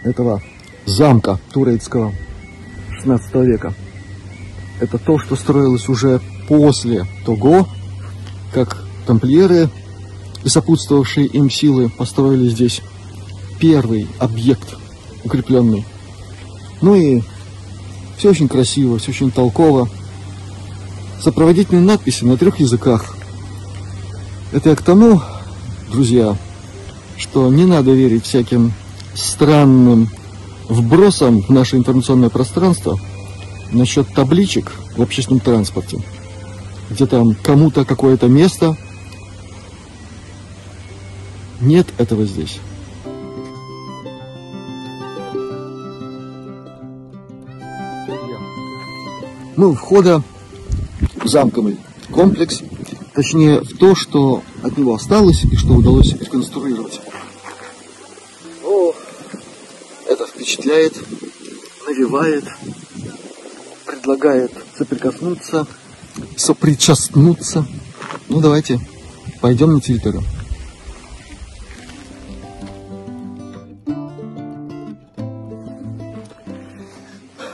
этого 0.04 0.42
замка 0.84 1.38
турецкого 1.52 2.12
16 2.98 3.34
века. 3.36 3.72
Это 4.80 4.98
то, 4.98 5.18
что 5.18 5.36
строилось 5.36 5.88
уже 5.88 6.20
после 6.48 7.06
того, 7.24 7.66
как 8.52 8.84
тамплиеры 9.06 9.70
и 10.44 10.48
сопутствовавшие 10.48 11.26
им 11.26 11.50
силы 11.50 11.88
построили 11.88 12.48
здесь 12.48 12.82
первый 13.58 14.06
объект 14.18 14.76
укрепленный. 15.28 15.84
Ну 16.80 16.94
и 16.96 17.22
все 18.16 18.30
очень 18.30 18.48
красиво, 18.48 18.98
все 18.98 19.10
очень 19.12 19.30
толково. 19.30 19.88
Сопроводительные 21.22 21.84
надписи 21.84 22.24
на 22.24 22.36
трех 22.36 22.60
языках. 22.60 23.16
Это 24.52 24.70
я 24.70 24.76
к 24.76 24.82
тому, 24.82 25.20
друзья, 25.92 26.36
что 27.16 27.48
не 27.48 27.64
надо 27.64 27.92
верить 27.92 28.24
всяким 28.24 28.72
странным 29.14 30.08
вбросам 30.68 31.42
в 31.42 31.50
наше 31.50 31.76
информационное 31.76 32.28
пространство 32.28 32.98
насчет 33.72 34.08
табличек 34.14 34.72
в 34.96 35.02
общественном 35.02 35.40
транспорте, 35.40 36.00
где 36.90 37.06
там 37.06 37.34
кому-то 37.34 37.84
какое-то 37.84 38.28
место. 38.28 38.76
Нет 41.60 41.88
этого 41.98 42.24
здесь. 42.24 42.58
Мы 49.58 49.74
входа 49.74 50.22
в 51.16 51.28
замковый 51.28 51.76
комплекс 52.12 52.62
Точнее, 53.18 53.62
в 53.62 53.76
то, 53.76 53.96
что 53.96 54.44
от 54.62 54.78
него 54.78 54.94
осталось 54.94 55.42
и 55.42 55.56
что 55.56 55.72
удалось 55.72 56.12
реконструировать. 56.12 57.00
О, 58.64 58.94
это 60.06 60.24
впечатляет, 60.24 60.94
навевает, 61.84 62.44
предлагает 63.84 64.52
соприкоснуться, 64.76 65.66
сопричастнуться. 66.36 67.66
Ну, 68.28 68.40
давайте 68.40 68.78
пойдем 69.40 69.72
на 69.72 69.80
территорию. 69.80 70.22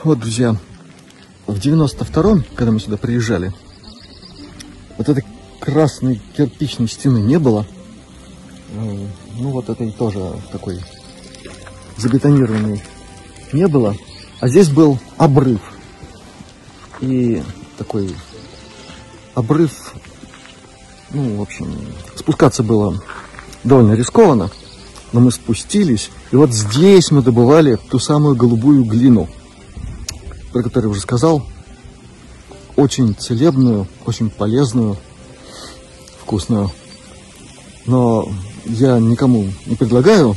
Вот, 0.03 0.19
друзья, 0.19 0.55
92-м, 1.65 2.45
когда 2.55 2.71
мы 2.71 2.79
сюда 2.79 2.97
приезжали, 2.97 3.51
вот 4.97 5.09
этой 5.09 5.25
красной 5.59 6.21
кирпичной 6.37 6.87
стены 6.87 7.19
не 7.19 7.39
было. 7.39 7.65
Э, 8.73 9.07
ну, 9.39 9.49
вот 9.49 9.69
этой 9.69 9.91
тоже 9.91 10.19
такой 10.51 10.79
забетонированной 11.97 12.83
не 13.51 13.67
было. 13.67 13.95
А 14.39 14.47
здесь 14.47 14.69
был 14.69 14.99
обрыв. 15.17 15.61
И 17.01 17.41
такой 17.77 18.15
обрыв, 19.33 19.95
ну, 21.11 21.37
в 21.37 21.41
общем, 21.41 21.75
спускаться 22.15 22.63
было 22.63 23.01
довольно 23.63 23.93
рискованно, 23.93 24.49
но 25.11 25.19
мы 25.19 25.31
спустились, 25.31 26.09
и 26.31 26.35
вот 26.35 26.53
здесь 26.53 27.11
мы 27.11 27.21
добывали 27.21 27.77
ту 27.89 27.99
самую 27.99 28.35
голубую 28.35 28.85
глину, 28.85 29.27
про 30.53 30.63
которую 30.63 30.89
я 30.89 30.91
уже 30.91 31.01
сказал, 31.01 31.45
очень 32.75 33.15
целебную, 33.15 33.87
очень 34.05 34.29
полезную, 34.29 34.97
вкусную. 36.21 36.71
Но 37.85 38.27
я 38.65 38.99
никому 38.99 39.45
не 39.65 39.75
предлагаю 39.75 40.35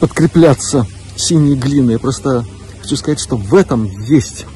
подкрепляться 0.00 0.86
синей 1.16 1.54
глиной. 1.54 1.94
Я 1.94 1.98
просто 1.98 2.44
хочу 2.82 2.96
сказать, 2.96 3.20
что 3.20 3.36
в 3.36 3.54
этом 3.54 3.84
есть 4.02 4.46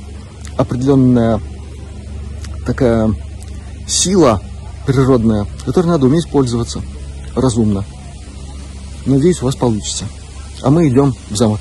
определенная 0.56 1.40
такая 2.66 3.14
сила 3.86 4.40
природная, 4.86 5.46
которой 5.64 5.86
надо 5.86 6.06
уметь 6.06 6.28
пользоваться 6.28 6.82
разумно. 7.34 7.84
Надеюсь, 9.06 9.40
у 9.42 9.46
вас 9.46 9.56
получится. 9.56 10.04
А 10.62 10.70
мы 10.70 10.88
идем 10.88 11.14
в 11.30 11.36
замок. 11.36 11.60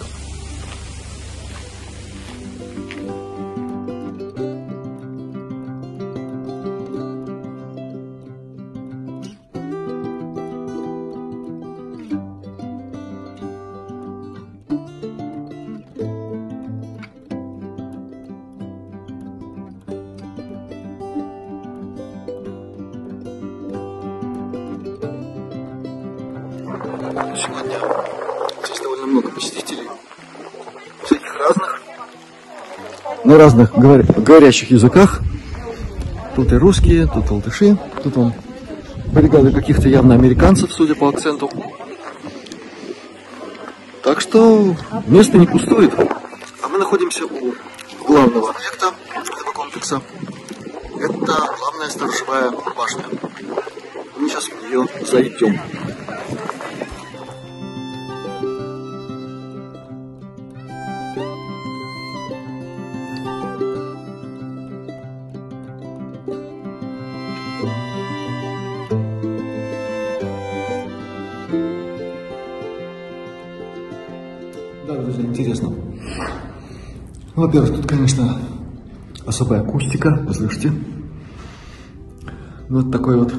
Разных 33.39 33.73
говорящих 33.73 34.69
языках. 34.71 35.21
Тут 36.35 36.51
и 36.51 36.55
русские, 36.55 37.07
тут 37.07 37.31
латыши, 37.31 37.77
тут 38.03 38.17
он 38.17 38.33
бригады 39.13 39.51
каких-то 39.51 39.87
явно 39.87 40.13
американцев, 40.13 40.71
судя 40.73 40.93
по 40.93 41.07
акценту. 41.07 41.49
Так 44.03 44.19
что 44.19 44.75
место 45.07 45.37
не 45.37 45.47
пустует. 45.47 45.93
А 46.61 46.67
мы 46.67 46.79
находимся 46.79 47.25
у 47.25 47.53
главного 48.05 48.49
объекта 48.49 48.91
этого 49.07 49.51
комплекса. 49.53 50.01
Это 50.99 51.15
главная 51.59 51.89
сторожевая 51.89 52.51
башня. 52.75 53.05
Мы 54.17 54.29
сейчас 54.29 54.45
в 54.45 54.69
нее 54.69 54.85
зайдем. 55.09 55.59
Интересно. 75.39 75.69
Ну, 77.35 77.41
во-первых, 77.41 77.75
тут, 77.75 77.87
конечно, 77.87 78.37
особая 79.25 79.61
акустика, 79.61 80.21
вы 80.27 80.33
слышите? 80.33 80.73
Вот 82.67 82.91
такой 82.91 83.17
вот 83.17 83.33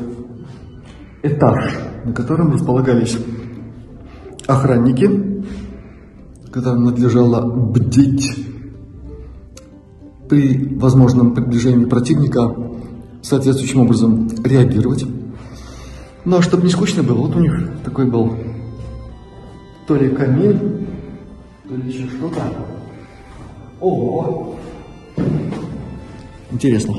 этаж, 1.23 1.79
на 2.05 2.13
котором 2.13 2.53
располагались 2.53 3.19
охранники, 4.47 5.45
которым 6.51 6.85
надлежало 6.85 7.49
бдить 7.49 8.47
при 10.29 10.77
возможном 10.77 11.35
приближении 11.35 11.85
противника, 11.85 12.55
соответствующим 13.23 13.83
образом 13.83 14.29
реагировать. 14.43 15.05
Ну 16.25 16.39
а 16.39 16.43
чтобы 16.43 16.65
не 16.65 16.71
скучно 16.71 17.03
было, 17.03 17.27
вот 17.27 17.37
у 17.37 17.41
них 17.41 17.71
такой 17.85 18.07
был 18.07 18.35
то 19.87 19.97
ли 19.97 20.09
камин, 20.09 20.87
еще 21.79 22.09
что-то. 22.09 22.43
Ого! 23.81 24.57
Интересно. 26.51 26.97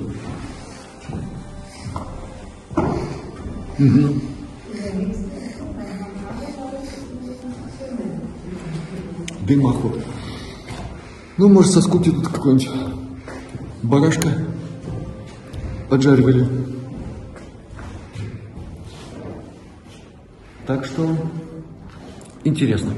Угу. 3.80 4.22
Дымоход. 9.42 10.06
Ну, 11.38 11.50
может, 11.50 11.72
со 11.72 11.82
скуки 11.82 12.10
тут 12.12 12.28
какой-нибудь 12.28 12.70
барашка 13.84 14.30
поджаривали. 15.90 16.48
Так 20.66 20.86
что 20.86 21.18
интересно. 22.44 22.94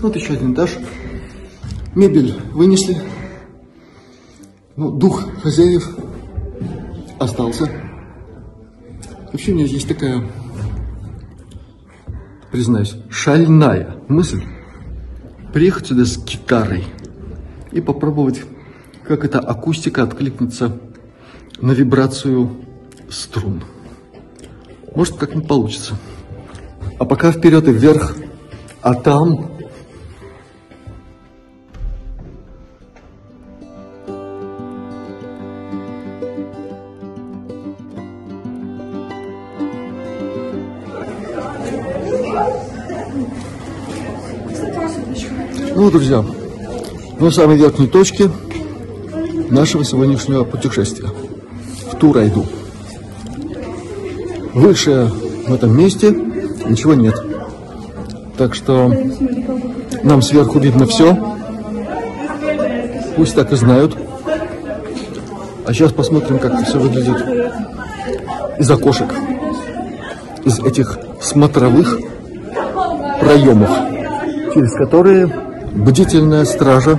Вот 0.00 0.16
еще 0.16 0.32
один 0.32 0.54
этаж. 0.54 0.78
Мебель 1.94 2.34
вынесли. 2.52 2.96
Ну, 4.76 4.90
дух 4.90 5.28
хозяев 5.42 5.94
остался. 7.18 7.70
Вообще 9.30 9.52
у 9.52 9.56
меня 9.56 9.66
есть 9.66 9.86
такая, 9.86 10.26
признаюсь, 12.50 12.96
шальная 13.10 13.96
мысль 14.08 14.42
приехать 15.52 15.88
сюда 15.88 16.06
с 16.06 16.16
гитарой 16.16 16.84
и 17.70 17.82
попробовать, 17.82 18.42
как 19.04 19.24
эта 19.24 19.38
акустика 19.38 20.02
откликнется 20.02 20.78
на 21.60 21.72
вибрацию 21.72 22.50
струн. 23.10 23.62
Может, 24.94 25.16
как-нибудь 25.16 25.46
получится. 25.46 25.98
А 26.98 27.04
пока 27.04 27.32
вперед 27.32 27.68
и 27.68 27.72
вверх, 27.72 28.16
а 28.80 28.94
там 28.94 29.59
Ну, 45.80 45.90
друзья, 45.90 46.22
на 47.18 47.30
самой 47.30 47.56
верхней 47.56 47.86
точке 47.86 48.30
нашего 49.48 49.82
сегодняшнего 49.82 50.44
путешествия. 50.44 51.08
В 51.90 51.96
Турайду. 51.96 52.44
Выше 54.52 55.10
в 55.48 55.54
этом 55.54 55.74
месте 55.74 56.10
ничего 56.66 56.92
нет. 56.92 57.14
Так 58.36 58.54
что 58.54 58.92
нам 60.02 60.20
сверху 60.20 60.58
видно 60.58 60.84
все. 60.84 61.16
Пусть 63.16 63.34
так 63.34 63.50
и 63.50 63.56
знают. 63.56 63.96
А 65.64 65.72
сейчас 65.72 65.92
посмотрим, 65.92 66.38
как 66.40 66.60
это 66.60 66.64
все 66.66 66.78
выглядит 66.78 67.16
из 68.58 68.70
окошек. 68.70 69.14
Из 70.44 70.58
этих 70.58 70.98
смотровых 71.22 71.98
проемов, 73.18 73.70
через 74.52 74.74
которые 74.74 75.49
бдительная 75.72 76.44
стража 76.44 76.98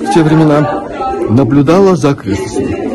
в 0.00 0.14
те 0.14 0.22
времена 0.22 0.84
наблюдала 1.28 1.96
за 1.96 2.10
окрестностями. 2.10 2.89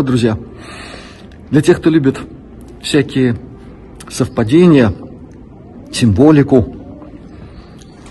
Вот, 0.00 0.06
друзья, 0.06 0.38
для 1.50 1.60
тех, 1.60 1.78
кто 1.78 1.90
любит 1.90 2.18
всякие 2.80 3.36
совпадения, 4.08 4.94
символику, 5.92 6.74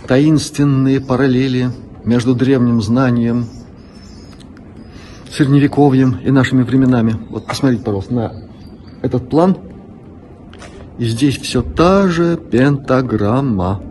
таинственные 0.05 1.01
параллели 1.01 1.71
между 2.05 2.35
древним 2.35 2.79
знанием, 2.83 3.47
средневековьем 5.31 6.19
и 6.23 6.29
нашими 6.29 6.61
временами. 6.61 7.15
Вот 7.31 7.47
посмотрите, 7.47 7.83
пожалуйста, 7.83 8.13
на 8.13 8.33
этот 9.01 9.27
план. 9.27 9.57
И 10.99 11.05
здесь 11.05 11.39
все 11.39 11.63
та 11.63 12.07
же 12.07 12.37
пентаграмма. 12.37 13.81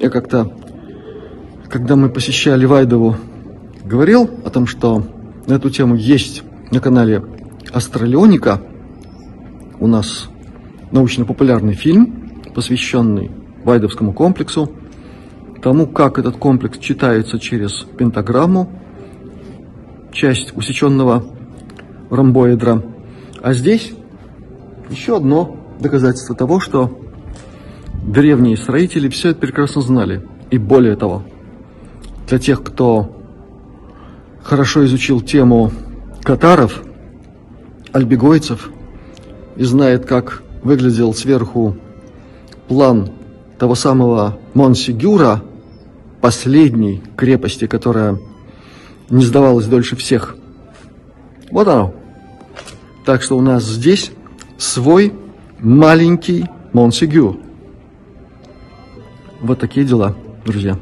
Я 0.00 0.08
как-то, 0.08 0.56
когда 1.68 1.96
мы 1.96 2.08
посещали 2.08 2.64
Вайдову, 2.64 3.16
говорил 3.84 4.30
о 4.46 4.48
том, 4.48 4.66
что 4.66 5.06
на 5.46 5.52
эту 5.52 5.68
тему 5.68 5.94
есть 5.94 6.44
на 6.70 6.80
канале 6.80 7.22
Астралионика 7.72 8.60
у 9.80 9.86
нас 9.86 10.28
научно-популярный 10.90 11.74
фильм, 11.74 12.42
посвященный 12.54 13.30
Вайдовскому 13.64 14.12
комплексу, 14.12 14.70
тому, 15.62 15.86
как 15.86 16.18
этот 16.18 16.36
комплекс 16.36 16.78
читается 16.78 17.38
через 17.38 17.84
пентаграмму, 17.96 18.70
часть 20.12 20.56
усеченного 20.56 21.24
ромбоидра. 22.10 22.82
А 23.42 23.52
здесь 23.52 23.92
еще 24.90 25.16
одно 25.16 25.56
доказательство 25.80 26.34
того, 26.34 26.60
что 26.60 27.00
древние 28.02 28.56
строители 28.56 29.08
все 29.08 29.30
это 29.30 29.40
прекрасно 29.40 29.82
знали. 29.82 30.26
И 30.50 30.58
более 30.58 30.96
того, 30.96 31.24
для 32.26 32.38
тех, 32.38 32.62
кто 32.62 33.14
хорошо 34.42 34.84
изучил 34.86 35.20
тему 35.20 35.70
катаров, 36.28 36.82
альбегойцев 37.90 38.68
и 39.56 39.64
знает, 39.64 40.04
как 40.04 40.42
выглядел 40.62 41.14
сверху 41.14 41.78
план 42.68 43.12
того 43.58 43.74
самого 43.74 44.38
Монсигюра, 44.52 45.42
последней 46.20 47.02
крепости, 47.16 47.66
которая 47.66 48.18
не 49.08 49.24
сдавалась 49.24 49.64
дольше 49.64 49.96
всех. 49.96 50.36
Вот 51.50 51.66
оно. 51.66 51.94
Так 53.06 53.22
что 53.22 53.38
у 53.38 53.40
нас 53.40 53.64
здесь 53.64 54.12
свой 54.58 55.14
маленький 55.60 56.44
Монсигюр. 56.74 57.38
Вот 59.40 59.60
такие 59.60 59.86
дела, 59.86 60.14
друзья. 60.44 60.78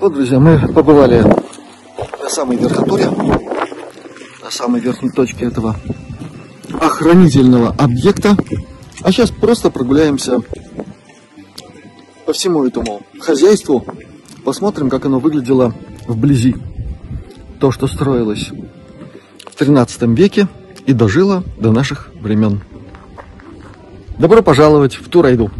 Вот, 0.00 0.14
друзья, 0.14 0.38
мы 0.38 0.60
побывали 0.72 1.24
на 2.22 2.28
самой 2.28 2.56
верхотуре, 2.56 3.10
на 4.44 4.48
самой 4.48 4.80
верхней 4.80 5.10
точке 5.10 5.46
этого 5.46 5.74
охранительного 6.80 7.74
объекта. 7.76 8.36
А 9.02 9.10
сейчас 9.10 9.32
просто 9.32 9.70
прогуляемся 9.70 10.38
по 12.26 12.32
всему 12.32 12.64
этому 12.64 13.02
хозяйству, 13.18 13.84
посмотрим, 14.44 14.88
как 14.88 15.04
оно 15.04 15.18
выглядело 15.18 15.74
вблизи. 16.06 16.54
То, 17.58 17.72
что 17.72 17.88
строилось 17.88 18.50
в 19.46 19.56
13 19.56 20.02
веке 20.16 20.46
и 20.86 20.92
дожило 20.92 21.42
до 21.56 21.72
наших 21.72 22.10
времен. 22.20 22.60
Добро 24.16 24.42
пожаловать 24.42 24.94
в 24.94 25.08
Турайду! 25.08 25.50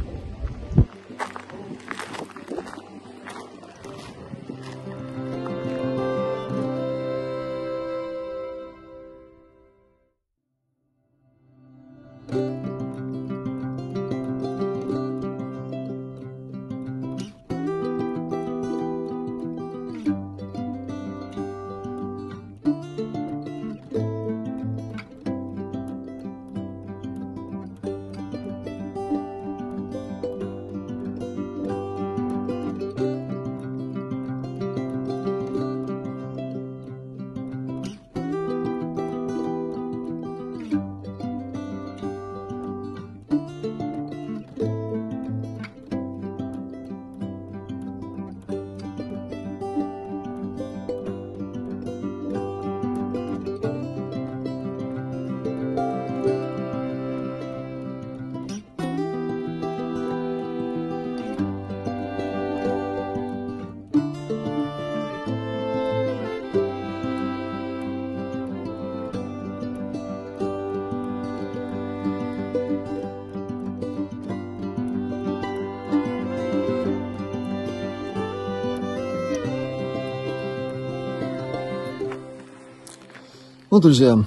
Ну, 83.79 83.83
друзья, 83.83 84.19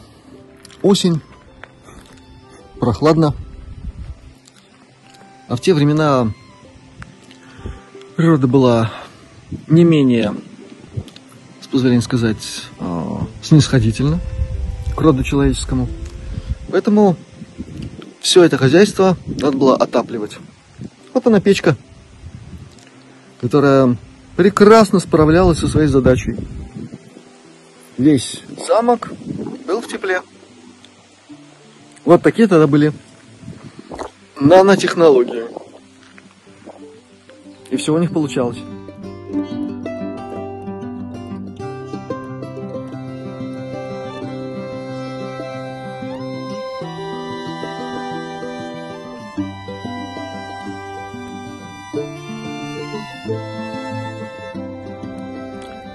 осень, 0.81 1.19
прохладно. 2.79 3.35
А 5.49 5.57
в 5.57 5.59
те 5.59 5.73
времена 5.73 6.31
природа 8.15 8.47
была 8.47 8.93
не 9.67 9.83
менее, 9.83 10.33
с 11.59 11.67
позволения 11.67 12.01
сказать, 12.01 12.63
а, 12.79 13.27
снисходительна 13.41 14.21
к 14.95 15.01
роду 15.01 15.21
человеческому. 15.21 15.89
Поэтому 16.71 17.17
все 18.21 18.45
это 18.45 18.57
хозяйство 18.57 19.17
надо 19.25 19.57
было 19.57 19.75
отапливать. 19.75 20.37
Вот 21.13 21.27
она 21.27 21.41
печка, 21.41 21.75
которая 23.41 23.97
прекрасно 24.37 25.01
справлялась 25.01 25.59
со 25.59 25.67
своей 25.67 25.87
задачей. 25.87 26.37
Весь 27.97 28.41
замок 28.67 29.11
в 29.81 29.87
тепле. 29.87 30.21
Вот 32.05 32.21
такие 32.21 32.47
тогда 32.47 32.67
были 32.67 32.93
нанотехнологии. 34.39 35.45
И 37.69 37.77
все 37.77 37.93
у 37.93 37.97
них 37.97 38.11
получалось. 38.11 38.57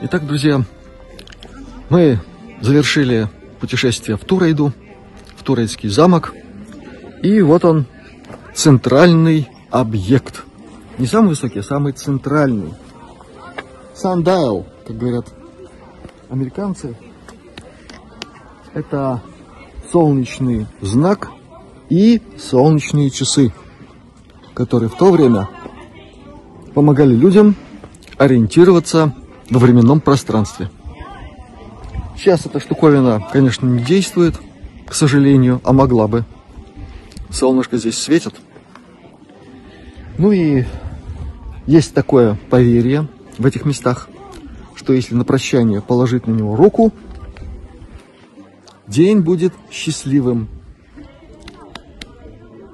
Итак, 0.03 0.25
друзья, 0.25 0.63
мы 1.89 2.21
завершили 2.61 3.29
путешествие 3.67 4.17
в 4.17 4.25
Турейду, 4.25 4.73
в 5.37 5.43
Турейский 5.43 5.89
замок. 5.89 6.33
И 7.21 7.41
вот 7.41 7.65
он, 7.65 7.87
центральный 8.55 9.49
объект. 9.73 10.45
Не 10.99 11.07
самый 11.09 11.31
высокий, 11.31 11.59
а 11.59 11.63
самый 11.65 11.93
центральный. 11.93 12.73
Sundial, 14.01 14.67
как 14.87 14.97
говорят 14.97 15.27
американцы. 16.31 16.97
Это 18.73 19.21
солнечный 19.91 20.69
знак 20.81 21.31
и 21.89 22.23
солнечные 22.39 23.11
часы, 23.11 23.53
которые 24.55 24.91
в 24.91 24.97
то 24.97 25.11
время 25.11 25.49
помогали 26.73 27.17
людям 27.17 27.57
ориентироваться 28.17 29.13
во 29.51 29.59
временном 29.59 30.01
пространстве. 30.01 30.71
Сейчас 32.17 32.47
эта 32.47 32.61
штуковина, 32.61 33.27
конечно, 33.31 33.67
не 33.67 33.83
действует, 33.83 34.35
к 34.87 34.95
сожалению, 34.95 35.61
а 35.65 35.73
могла 35.73 36.09
бы. 36.09 36.25
Солнышко 37.31 37.77
здесь 37.77 37.99
светит. 37.99 38.35
Ну 40.19 40.33
и 40.33 40.65
есть 41.67 41.93
такое 41.93 42.39
поверье 42.49 43.07
в 43.37 43.45
этих 43.45 43.65
местах, 43.65 44.09
что 44.75 44.93
если 44.93 45.15
на 45.15 45.25
прощание 45.25 45.83
положить 45.83 46.27
на 46.27 46.33
него 46.33 46.57
руку, 46.57 46.93
день 48.87 49.21
будет 49.21 49.53
счастливым. 49.71 50.49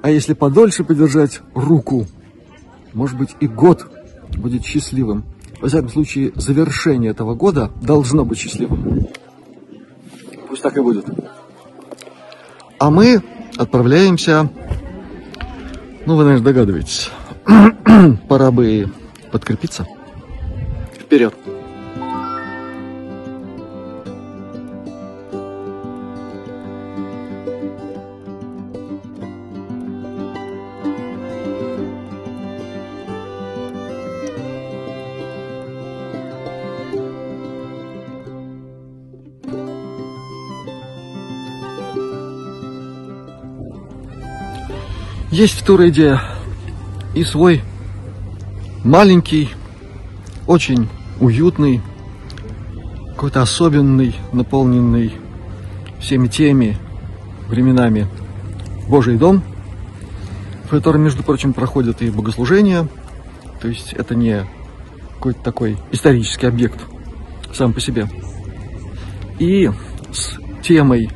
А 0.01 0.09
если 0.09 0.33
подольше 0.33 0.83
подержать 0.83 1.41
руку, 1.53 2.07
может 2.93 3.17
быть 3.17 3.35
и 3.39 3.47
год 3.47 3.91
будет 4.37 4.63
счастливым. 4.63 5.25
Во 5.59 5.67
всяком 5.67 5.89
случае, 5.89 6.31
завершение 6.35 7.11
этого 7.11 7.35
года 7.35 7.71
должно 7.81 8.25
быть 8.25 8.37
счастливым. 8.37 9.07
Так 10.63 10.77
и 10.77 10.79
будет. 10.79 11.05
А 12.79 12.89
мы 12.89 13.21
отправляемся, 13.57 14.49
ну, 16.05 16.15
вы, 16.15 16.23
наверное, 16.23 16.43
догадываетесь, 16.43 17.11
пора 18.29 18.49
бы 18.51 18.89
подкрепиться. 19.31 19.85
Вперед! 20.99 21.33
Есть 45.43 45.59
в 45.59 45.65
Турейде 45.65 46.21
и 47.13 47.25
свой 47.25 47.63
маленький, 48.85 49.49
очень 50.47 50.87
уютный, 51.19 51.81
какой-то 53.09 53.41
особенный, 53.41 54.15
наполненный 54.31 55.11
всеми 55.99 56.29
теми 56.29 56.77
временами 57.49 58.07
Божий 58.87 59.17
дом, 59.17 59.43
в 60.63 60.69
котором, 60.69 61.01
между 61.01 61.23
прочим, 61.23 61.51
проходят 61.51 62.01
и 62.01 62.09
богослужения. 62.09 62.87
То 63.59 63.67
есть 63.67 63.91
это 63.91 64.15
не 64.15 64.47
какой-то 65.15 65.43
такой 65.43 65.77
исторический 65.91 66.47
объект 66.47 66.79
сам 67.53 67.73
по 67.73 67.81
себе. 67.81 68.07
И 69.39 69.69
с 70.09 70.37
темой 70.63 71.09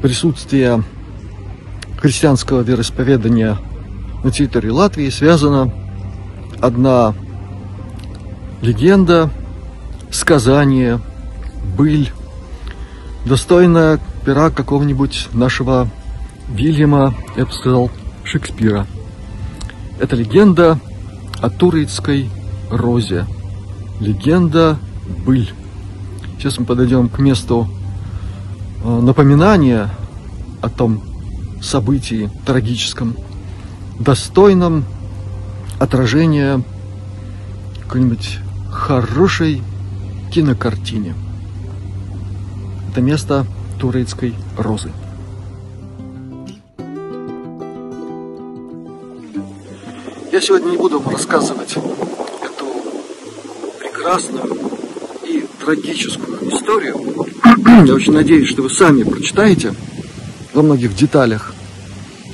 присутствия 0.00 0.82
христианского 2.02 2.62
вероисповедания 2.62 3.56
на 4.24 4.32
территории 4.32 4.70
Латвии 4.70 5.08
связана 5.08 5.72
одна 6.60 7.14
легенда, 8.60 9.30
сказание, 10.10 11.00
быль, 11.78 12.10
достойная 13.24 14.00
пера 14.26 14.50
какого-нибудь 14.50 15.28
нашего 15.32 15.88
Вильяма, 16.48 17.14
я 17.36 17.46
бы 17.46 17.52
сказал, 17.52 17.88
Шекспира. 18.24 18.88
Это 20.00 20.16
легенда 20.16 20.80
о 21.40 21.50
Турецкой 21.50 22.28
розе. 22.68 23.26
Легенда 24.00 24.76
быль. 25.24 25.52
Сейчас 26.36 26.58
мы 26.58 26.64
подойдем 26.64 27.08
к 27.08 27.20
месту 27.20 27.68
э, 28.82 28.88
напоминания 28.88 29.88
о 30.60 30.68
том, 30.68 31.11
событии 31.62 32.30
трагическом, 32.44 33.16
достойном 33.98 34.84
отражения 35.78 36.62
какой-нибудь 37.82 38.38
хорошей 38.70 39.62
кинокартине. 40.32 41.14
Это 42.90 43.00
место 43.00 43.46
турецкой 43.78 44.34
розы. 44.56 44.90
Я 50.30 50.40
сегодня 50.40 50.70
не 50.70 50.76
буду 50.78 50.98
вам 50.98 51.12
рассказывать 51.12 51.76
эту 51.76 52.66
прекрасную 53.78 54.56
и 55.24 55.46
трагическую 55.62 56.48
историю. 56.50 56.96
Я 57.86 57.94
очень 57.94 58.14
надеюсь, 58.14 58.48
что 58.48 58.62
вы 58.62 58.70
сами 58.70 59.02
прочитаете 59.02 59.74
во 60.52 60.62
многих 60.62 60.94
деталях. 60.94 61.54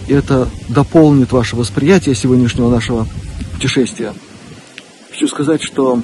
И 0.07 0.13
это 0.13 0.49
дополнит 0.69 1.33
ваше 1.33 1.57
восприятие 1.57 2.15
сегодняшнего 2.15 2.71
нашего 2.71 3.07
путешествия. 3.55 4.15
Хочу 5.11 5.29
сказать, 5.29 5.63
что 5.63 6.01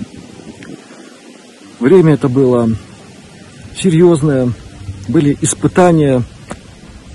время 1.81 2.15
это 2.15 2.29
было 2.29 2.69
серьезное, 3.81 4.53
были 5.09 5.37
испытания 5.41 6.23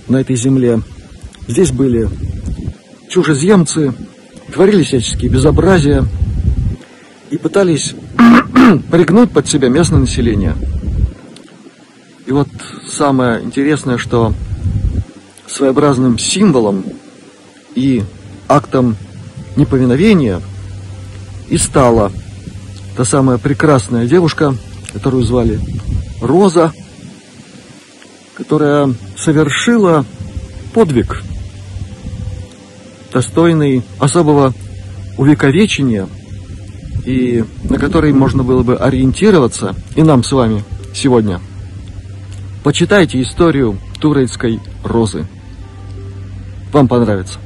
на 0.07 0.17
этой 0.17 0.35
земле. 0.35 0.81
Здесь 1.47 1.71
были 1.71 2.09
чужеземцы, 3.09 3.93
творили 4.53 4.83
всяческие 4.83 5.31
безобразия 5.31 6.05
и 7.29 7.37
пытались 7.37 7.95
пригнуть 8.91 9.31
под 9.31 9.47
себя 9.47 9.69
местное 9.69 9.99
население. 9.99 10.55
И 12.25 12.31
вот 12.31 12.47
самое 12.91 13.43
интересное, 13.43 13.97
что 13.97 14.33
своеобразным 15.49 16.17
символом 16.17 16.83
и 17.75 18.03
актом 18.47 18.95
неповиновения 19.55 20.41
и 21.49 21.57
стала 21.57 22.11
та 22.95 23.03
самая 23.03 23.37
прекрасная 23.37 24.07
девушка, 24.07 24.55
которую 24.93 25.23
звали 25.23 25.59
Роза, 26.21 26.73
которая 28.35 28.93
совершила 29.17 30.05
подвиг, 30.73 31.23
достойный 33.11 33.83
особого 33.99 34.53
увековечения, 35.17 36.07
и 37.05 37.43
на 37.63 37.77
который 37.77 38.13
можно 38.13 38.43
было 38.43 38.63
бы 38.63 38.75
ориентироваться 38.75 39.75
и 39.95 40.03
нам 40.03 40.23
с 40.23 40.31
вами 40.31 40.63
сегодня. 40.93 41.41
Почитайте 42.63 43.21
историю 43.21 43.79
турецкой 43.99 44.59
розы 44.83 45.25
вам 46.71 46.87
понравится. 46.87 47.39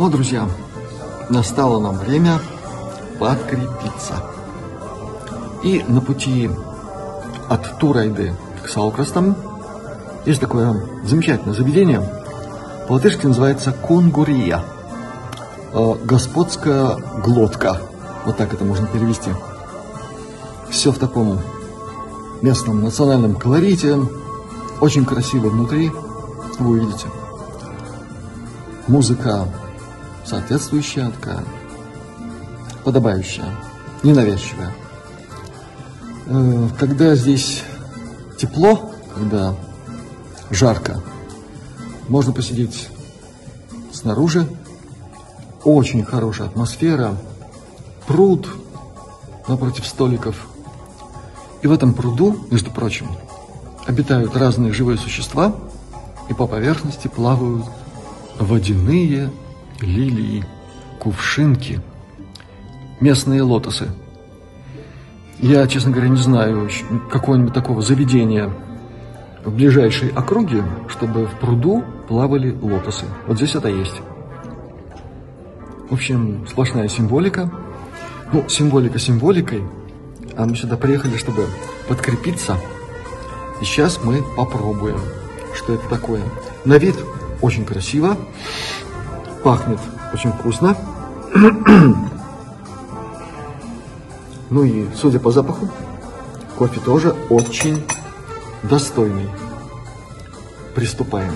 Ну, 0.00 0.08
друзья, 0.08 0.48
настало 1.28 1.78
нам 1.78 1.98
время 1.98 2.38
подкрепиться. 3.18 4.14
И 5.62 5.84
на 5.86 6.00
пути 6.00 6.48
от 7.50 7.78
Турайды 7.78 8.34
к 8.64 8.68
Саукрастам 8.70 9.36
есть 10.24 10.40
такое 10.40 10.74
замечательное 11.04 11.52
заведение. 11.52 12.02
По-латышски 12.88 13.26
называется 13.26 13.72
Конгурия. 13.72 14.62
Э, 15.74 15.94
Господская 16.02 16.96
глотка. 17.22 17.76
Вот 18.24 18.38
так 18.38 18.54
это 18.54 18.64
можно 18.64 18.86
перевести. 18.86 19.32
Все 20.70 20.92
в 20.92 20.98
таком 20.98 21.40
местном 22.40 22.82
национальном 22.82 23.34
колорите. 23.34 24.00
Очень 24.80 25.04
красиво 25.04 25.50
внутри. 25.50 25.92
Вы 26.58 26.70
увидите. 26.70 27.06
Музыка 28.88 29.46
соответствующая, 30.30 31.10
такая 31.10 31.44
подобающая, 32.84 33.56
ненавязчивая. 34.04 34.72
Э, 36.26 36.68
когда 36.78 37.16
здесь 37.16 37.62
тепло, 38.38 38.92
когда 39.12 39.56
жарко, 40.50 41.02
можно 42.08 42.32
посидеть 42.32 42.88
снаружи. 43.92 44.46
Очень 45.64 46.04
хорошая 46.04 46.46
атмосфера, 46.46 47.16
пруд 48.06 48.48
напротив 49.48 49.84
столиков. 49.84 50.46
И 51.60 51.66
в 51.66 51.72
этом 51.72 51.92
пруду, 51.92 52.46
между 52.50 52.70
прочим, 52.70 53.08
обитают 53.86 54.36
разные 54.36 54.72
живые 54.72 54.96
существа, 54.96 55.54
и 56.30 56.34
по 56.34 56.46
поверхности 56.46 57.08
плавают 57.08 57.66
водяные 58.38 59.30
лилии, 59.82 60.44
кувшинки, 60.98 61.80
местные 63.00 63.42
лотосы. 63.42 63.88
Я, 65.38 65.66
честно 65.66 65.90
говоря, 65.90 66.10
не 66.10 66.18
знаю 66.18 66.68
какого-нибудь 67.10 67.54
такого 67.54 67.80
заведения 67.80 68.50
в 69.44 69.54
ближайшей 69.54 70.10
округе, 70.10 70.62
чтобы 70.88 71.26
в 71.26 71.32
пруду 71.38 71.82
плавали 72.08 72.50
лотосы. 72.50 73.06
Вот 73.26 73.38
здесь 73.38 73.54
это 73.54 73.68
есть. 73.68 74.00
В 75.88 75.94
общем, 75.94 76.46
сплошная 76.48 76.88
символика. 76.88 77.50
Ну, 78.32 78.48
символика 78.48 78.98
символикой, 78.98 79.64
а 80.36 80.46
мы 80.46 80.54
сюда 80.54 80.76
приехали, 80.76 81.16
чтобы 81.16 81.46
подкрепиться. 81.88 82.56
И 83.60 83.64
сейчас 83.64 83.98
мы 84.04 84.22
попробуем, 84.36 85.00
что 85.54 85.74
это 85.74 85.88
такое. 85.88 86.22
На 86.64 86.78
вид 86.78 86.94
очень 87.40 87.64
красиво. 87.64 88.16
Пахнет 89.42 89.80
очень 90.12 90.32
вкусно. 90.32 90.76
Ну 94.52 94.64
и, 94.64 94.88
судя 94.96 95.20
по 95.20 95.30
запаху, 95.30 95.68
кофе 96.58 96.80
тоже 96.80 97.14
очень 97.30 97.86
достойный. 98.64 99.30
Приступаем. 100.74 101.32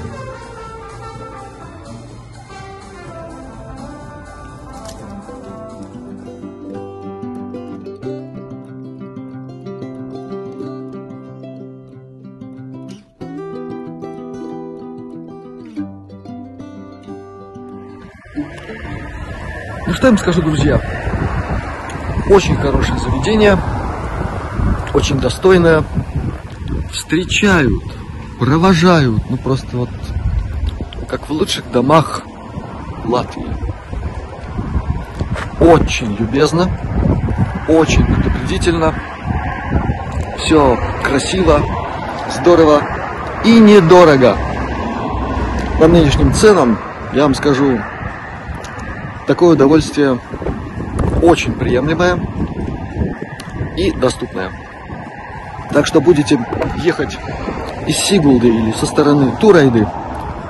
Что 20.05 20.09
я 20.09 20.12
им 20.12 20.18
скажу, 20.18 20.42
друзья? 20.42 20.82
Очень 22.28 22.57
хорошее 22.57 22.98
заведение, 22.98 23.59
очень 24.92 25.18
достойное. 25.18 25.82
Встречают, 26.92 27.72
провожают, 28.38 29.22
ну 29.30 29.38
просто 29.38 29.78
вот 29.78 29.88
как 31.09 31.26
в 31.26 31.30
лучших 31.30 31.70
домах 31.72 32.20
Латвии. 33.07 33.46
Очень 35.59 36.14
любезно, 36.16 36.68
очень 37.66 38.05
предупредительно. 38.05 38.94
Все 40.36 40.78
красиво, 41.02 41.62
здорово 42.40 42.82
и 43.42 43.59
недорого. 43.59 44.36
По 45.80 45.88
нынешним 45.88 46.34
ценам, 46.34 46.78
я 47.14 47.22
вам 47.22 47.34
скажу, 47.34 47.80
Такое 49.27 49.55
удовольствие 49.55 50.18
очень 51.22 51.55
приемлемое 51.55 52.20
и 53.77 53.91
доступное. 53.93 54.53
Так 55.72 55.87
что 55.87 56.01
будете 56.01 56.39
ехать 56.83 57.16
из 57.87 57.97
Сигулды 57.97 58.49
или 58.49 58.72
со 58.72 58.87
стороны 58.87 59.37
Турайды 59.41 59.89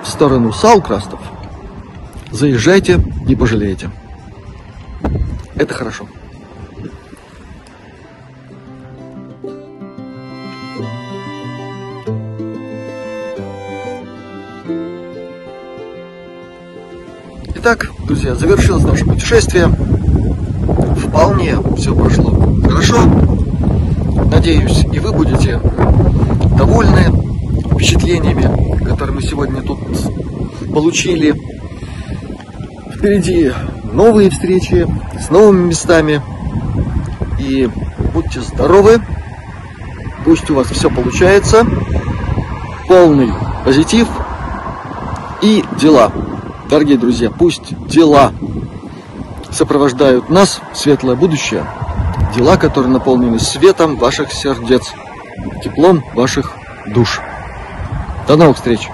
в 0.03 0.09
сторону 0.09 0.53
Саукрастов, 0.53 1.21
заезжайте, 2.31 2.99
не 3.27 3.37
пожалеете. 3.37 3.91
Это 5.55 5.73
хорошо. 5.73 6.07
Итак, 17.67 17.87
друзья, 18.07 18.35
завершилось 18.35 18.85
наше 18.85 19.07
путешествие. 19.07 19.69
Вполне 20.99 21.57
все 21.79 21.95
прошло 21.95 22.31
хорошо. 22.63 22.99
Надеюсь, 24.31 24.85
и 24.93 24.99
вы 24.99 25.13
будете 25.13 25.59
довольны 26.59 27.11
впечатлениями, 27.73 28.85
которые 28.85 29.15
мы 29.15 29.23
сегодня 29.23 29.63
тут 29.63 29.79
получили. 30.75 31.35
Впереди 32.95 33.51
новые 33.95 34.29
встречи 34.29 34.87
с 35.19 35.31
новыми 35.31 35.69
местами. 35.69 36.21
И 37.39 37.67
будьте 38.13 38.43
здоровы. 38.43 39.01
Пусть 40.27 40.51
у 40.51 40.57
вас 40.57 40.67
все 40.67 40.91
получается. 40.91 41.67
Полный 42.89 43.33
позитив 43.65 44.07
и 45.41 45.65
дела. 45.81 46.13
Дорогие 46.69 46.97
друзья, 46.97 47.31
пусть 47.31 47.77
дела 47.89 48.33
сопровождают 49.51 50.31
нас 50.31 50.61
светлое 50.73 51.15
будущее, 51.15 51.67
дела, 52.35 52.57
которые 52.57 52.91
наполнены 52.91 53.39
светом 53.39 53.97
ваших 53.97 54.33
сердец, 54.33 54.93
теплом 55.63 56.03
ваших 56.15 56.53
душ. 56.87 57.21
До 58.27 58.37
новых 58.37 58.57
встреч! 58.57 58.89